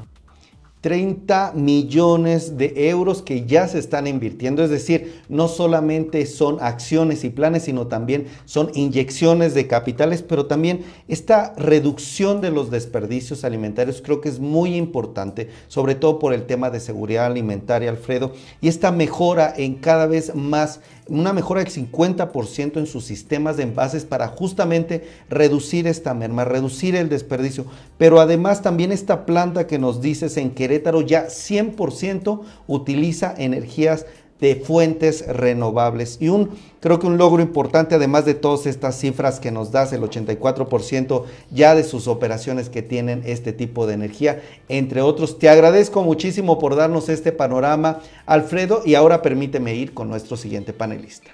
[0.82, 4.64] 30 millones de euros que ya se están invirtiendo.
[4.64, 10.46] Es decir, no solamente son acciones y planes, sino también son inyecciones de capitales, pero
[10.46, 16.34] también esta reducción de los desperdicios alimentarios creo que es muy importante, sobre todo por
[16.34, 21.64] el tema de seguridad alimentaria, Alfredo, y esta mejora en cada vez más una mejora
[21.64, 27.66] del 50% en sus sistemas de envases para justamente reducir esta merma, reducir el desperdicio.
[27.98, 34.06] Pero además también esta planta que nos dices en Querétaro ya 100% utiliza energías
[34.40, 36.18] de fuentes renovables.
[36.20, 39.94] Y un, creo que un logro importante, además de todas estas cifras que nos das,
[39.94, 45.40] el 84% ya de sus operaciones que tienen este tipo de energía, entre otros.
[45.40, 50.74] Te agradezco muchísimo por darnos este panorama, Alfredo, y ahora permíteme ir con nuestro siguiente
[50.74, 51.32] panelista.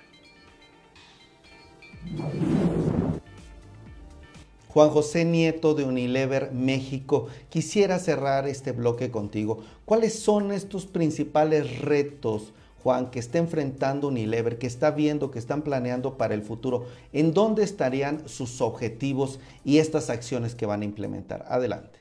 [4.70, 9.60] Juan José Nieto de Unilever México, quisiera cerrar este bloque contigo.
[9.86, 12.54] ¿Cuáles son estos principales retos?
[12.84, 17.34] Juan, que está enfrentando Unilever, que está viendo, que están planeando para el futuro, ¿en
[17.34, 21.46] dónde estarían sus objetivos y estas acciones que van a implementar?
[21.48, 22.00] Adelante.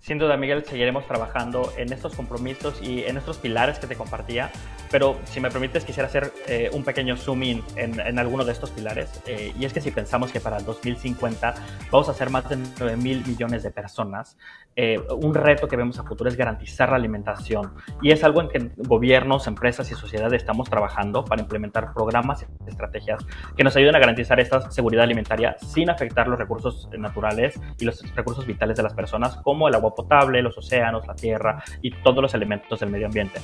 [0.00, 4.50] Sin duda, Miguel, seguiremos trabajando en estos compromisos y en estos pilares que te compartía,
[4.90, 8.52] pero si me permites, quisiera hacer eh, un pequeño zoom in en, en, alguno de
[8.52, 9.22] estos pilares.
[9.26, 11.54] Eh, y es que si pensamos que para el 2050
[11.90, 14.36] vamos a ser más de 9 mil millones de personas,
[14.74, 17.72] eh, un reto que vemos a futuro es garantizar la alimentación.
[18.02, 22.68] Y es algo en que gobiernos, empresas y sociedades estamos trabajando para implementar programas y
[22.68, 23.24] estrategias
[23.56, 28.02] que nos ayuden a garantizar esta seguridad alimentaria sin afectar los recursos naturales y los
[28.14, 32.22] recursos vitales de las personas, como el agua potable, los océanos, la tierra y todos
[32.22, 33.40] los elementos del medio ambiente.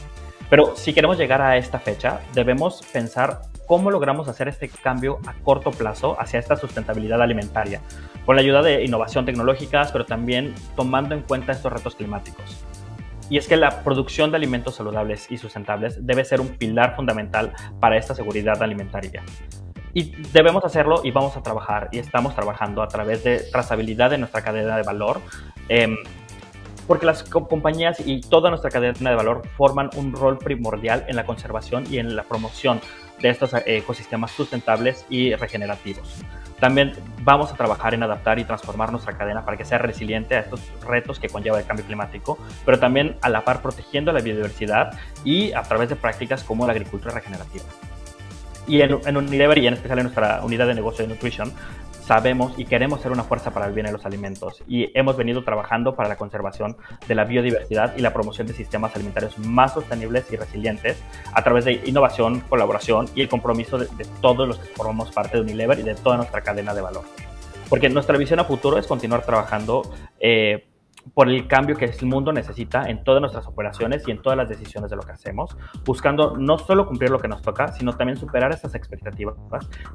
[0.48, 5.34] Pero si queremos llegar a esta fecha, debemos pensar cómo logramos hacer este cambio a
[5.42, 7.80] corto plazo hacia esta sustentabilidad alimentaria,
[8.24, 12.64] con la ayuda de innovación tecnológica, pero también tomando en cuenta estos retos climáticos.
[13.28, 17.52] Y es que la producción de alimentos saludables y sustentables debe ser un pilar fundamental
[17.80, 19.22] para esta seguridad alimentaria.
[19.92, 24.18] Y debemos hacerlo y vamos a trabajar y estamos trabajando a través de trazabilidad de
[24.18, 25.20] nuestra cadena de valor.
[25.68, 25.96] Eh,
[26.86, 31.24] porque las compañías y toda nuestra cadena de valor forman un rol primordial en la
[31.24, 32.80] conservación y en la promoción
[33.20, 36.22] de estos eh, ecosistemas sustentables y regenerativos.
[36.60, 40.40] También vamos a trabajar en adaptar y transformar nuestra cadena para que sea resiliente a
[40.40, 44.98] estos retos que conlleva el cambio climático, pero también a la par protegiendo la biodiversidad
[45.22, 47.64] y a través de prácticas como la agricultura regenerativa.
[48.66, 51.52] Y en, en Unilever y en especial en nuestra unidad de negocio de nutrition,
[52.06, 55.42] sabemos y queremos ser una fuerza para el bien de los alimentos y hemos venido
[55.42, 56.76] trabajando para la conservación
[57.08, 61.02] de la biodiversidad y la promoción de sistemas alimentarios más sostenibles y resilientes
[61.32, 63.88] a través de innovación, colaboración y el compromiso de,
[64.20, 67.02] todos los que formamos parte de Unilever y de toda nuestra cadena de valor.
[67.68, 69.82] Porque nuestra visión a futuro es continuar trabajando
[70.20, 70.64] eh,
[71.14, 74.48] por el cambio que el mundo necesita en todas nuestras operaciones y en todas las
[74.48, 78.18] decisiones de lo que hacemos, buscando no solo cumplir lo que nos toca, sino también
[78.18, 79.36] superar estas expectativas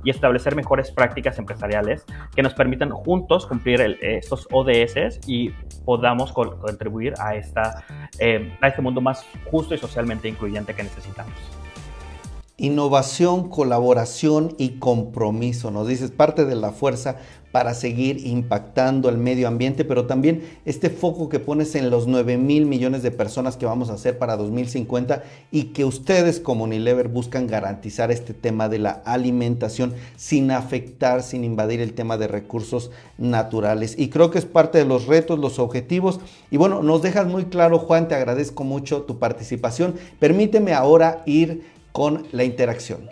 [0.04, 2.06] y establecer mejores prácticas empresariales
[2.36, 5.50] que nos permitan juntos cumplir el, estos ODS y
[5.86, 7.84] podamos contribuir a, esta,
[8.20, 11.61] eh, a este mundo más justo y socialmente incluyente que necesitamos.
[12.62, 17.18] Innovación, colaboración y compromiso, nos dices, parte de la fuerza
[17.52, 22.38] para seguir impactando el medio ambiente, pero también este foco que pones en los 9
[22.38, 27.10] mil millones de personas que vamos a hacer para 2050 y que ustedes como Unilever
[27.10, 32.92] buscan garantizar este tema de la alimentación sin afectar, sin invadir el tema de recursos
[33.18, 33.96] naturales.
[33.98, 36.20] Y creo que es parte de los retos, los objetivos.
[36.52, 39.96] Y bueno, nos dejas muy claro, Juan, te agradezco mucho tu participación.
[40.20, 43.10] Permíteme ahora ir con la interacción.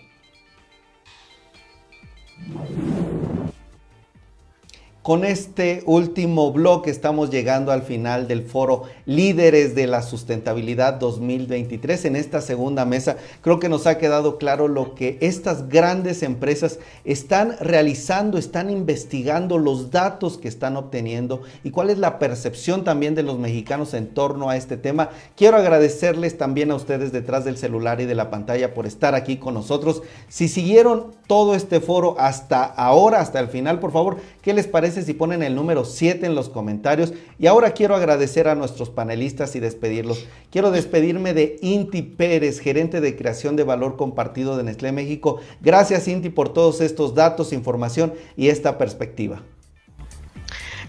[5.09, 12.05] Con este último bloque estamos llegando al final del foro Líderes de la Sustentabilidad 2023.
[12.05, 16.77] En esta segunda mesa creo que nos ha quedado claro lo que estas grandes empresas
[17.05, 23.15] están realizando, están investigando, los datos que están obteniendo y cuál es la percepción también
[23.15, 25.09] de los mexicanos en torno a este tema.
[25.35, 29.37] Quiero agradecerles también a ustedes detrás del celular y de la pantalla por estar aquí
[29.37, 30.03] con nosotros.
[30.27, 34.98] Si siguieron todo este foro hasta ahora, hasta el final, por favor, ¿qué les parece?
[35.03, 37.13] Si ponen el número 7 en los comentarios.
[37.37, 40.25] Y ahora quiero agradecer a nuestros panelistas y despedirlos.
[40.51, 45.39] Quiero despedirme de Inti Pérez, gerente de creación de valor compartido de Nestlé México.
[45.61, 49.41] Gracias Inti por todos estos datos, información y esta perspectiva.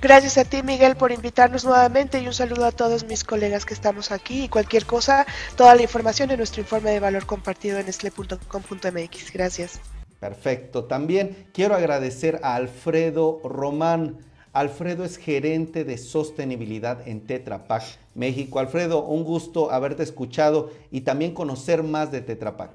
[0.01, 3.75] Gracias a ti, Miguel, por invitarnos nuevamente y un saludo a todos mis colegas que
[3.75, 4.45] estamos aquí.
[4.45, 9.33] Y cualquier cosa, toda la información en nuestro informe de valor compartido en nestle.com.mx.
[9.33, 10.00] Gracias.
[10.21, 10.85] Perfecto.
[10.85, 14.19] También quiero agradecer a Alfredo Román.
[14.53, 17.83] Alfredo es gerente de sostenibilidad en Tetra Pak
[18.15, 18.59] México.
[18.59, 22.71] Alfredo, un gusto haberte escuchado y también conocer más de Tetra Pak.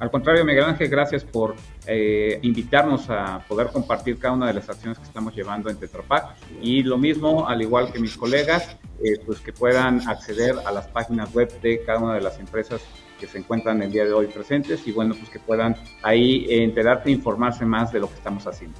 [0.00, 1.54] Al contrario, Miguel Ángel, gracias por
[1.86, 6.02] eh, invitarnos a poder compartir cada una de las acciones que estamos llevando en Tetra
[6.02, 6.34] Pak.
[6.62, 10.88] Y lo mismo, al igual que mis colegas, eh, pues que puedan acceder a las
[10.88, 12.80] páginas web de cada una de las empresas
[13.20, 17.10] que se encuentran el día de hoy presentes y bueno, pues que puedan ahí enterarse
[17.10, 18.76] e informarse más de lo que estamos haciendo.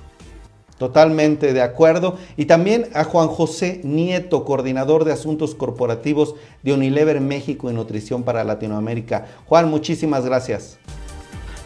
[0.79, 2.17] Totalmente de acuerdo.
[2.39, 8.23] Y también a Juan José Nieto, coordinador de asuntos corporativos de Unilever México y Nutrición
[8.23, 9.27] para Latinoamérica.
[9.45, 10.79] Juan, muchísimas gracias.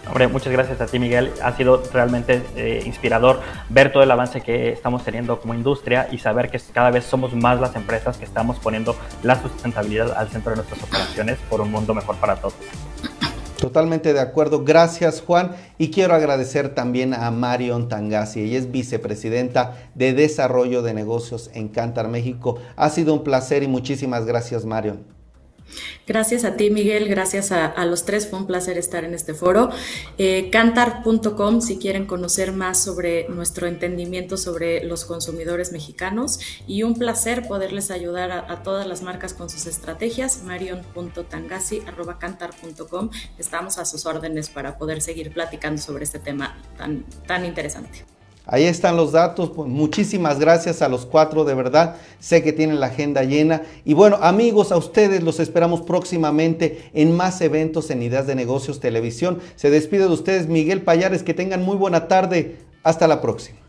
[0.06, 1.32] Hombre, muchas gracias a ti, Miguel.
[1.42, 6.18] Ha sido realmente eh, inspirador ver todo el avance que estamos teniendo como industria y
[6.18, 10.50] saber que cada vez somos más las empresas que estamos poniendo la sustentabilidad al centro
[10.50, 12.54] de nuestras operaciones por un mundo mejor para todos.
[13.58, 14.62] Totalmente de acuerdo.
[14.62, 15.52] Gracias, Juan.
[15.78, 18.42] Y quiero agradecer también a Marion Tangasi.
[18.42, 22.58] Ella es vicepresidenta de Desarrollo de Negocios en Cantar, México.
[22.76, 25.23] Ha sido un placer y muchísimas gracias, Marion.
[26.06, 27.08] Gracias a ti, Miguel.
[27.08, 28.28] Gracias a, los tres.
[28.28, 29.70] Fue un placer estar en este foro.
[30.18, 36.38] Eh, cantar.com si quieren conocer más sobre nuestro entendimiento sobre los consumidores mexicanos.
[36.66, 40.42] Y un placer poderles ayudar a, todas las marcas con sus estrategias.
[40.44, 43.10] marion.tangasi.cantar.com.
[43.38, 48.13] Estamos a sus órdenes para poder seguir platicando sobre este tema tan, tan interesante.
[48.46, 49.50] Ahí están los datos.
[49.50, 51.96] Pues muchísimas gracias a los cuatro, de verdad.
[52.20, 53.62] Sé que tienen la agenda llena.
[53.84, 58.80] Y bueno, amigos, a ustedes los esperamos próximamente en más eventos en Ideas de Negocios
[58.80, 59.40] Televisión.
[59.56, 61.22] Se despide de ustedes Miguel Payares.
[61.22, 62.56] Que tengan muy buena tarde.
[62.82, 63.63] Hasta la próxima.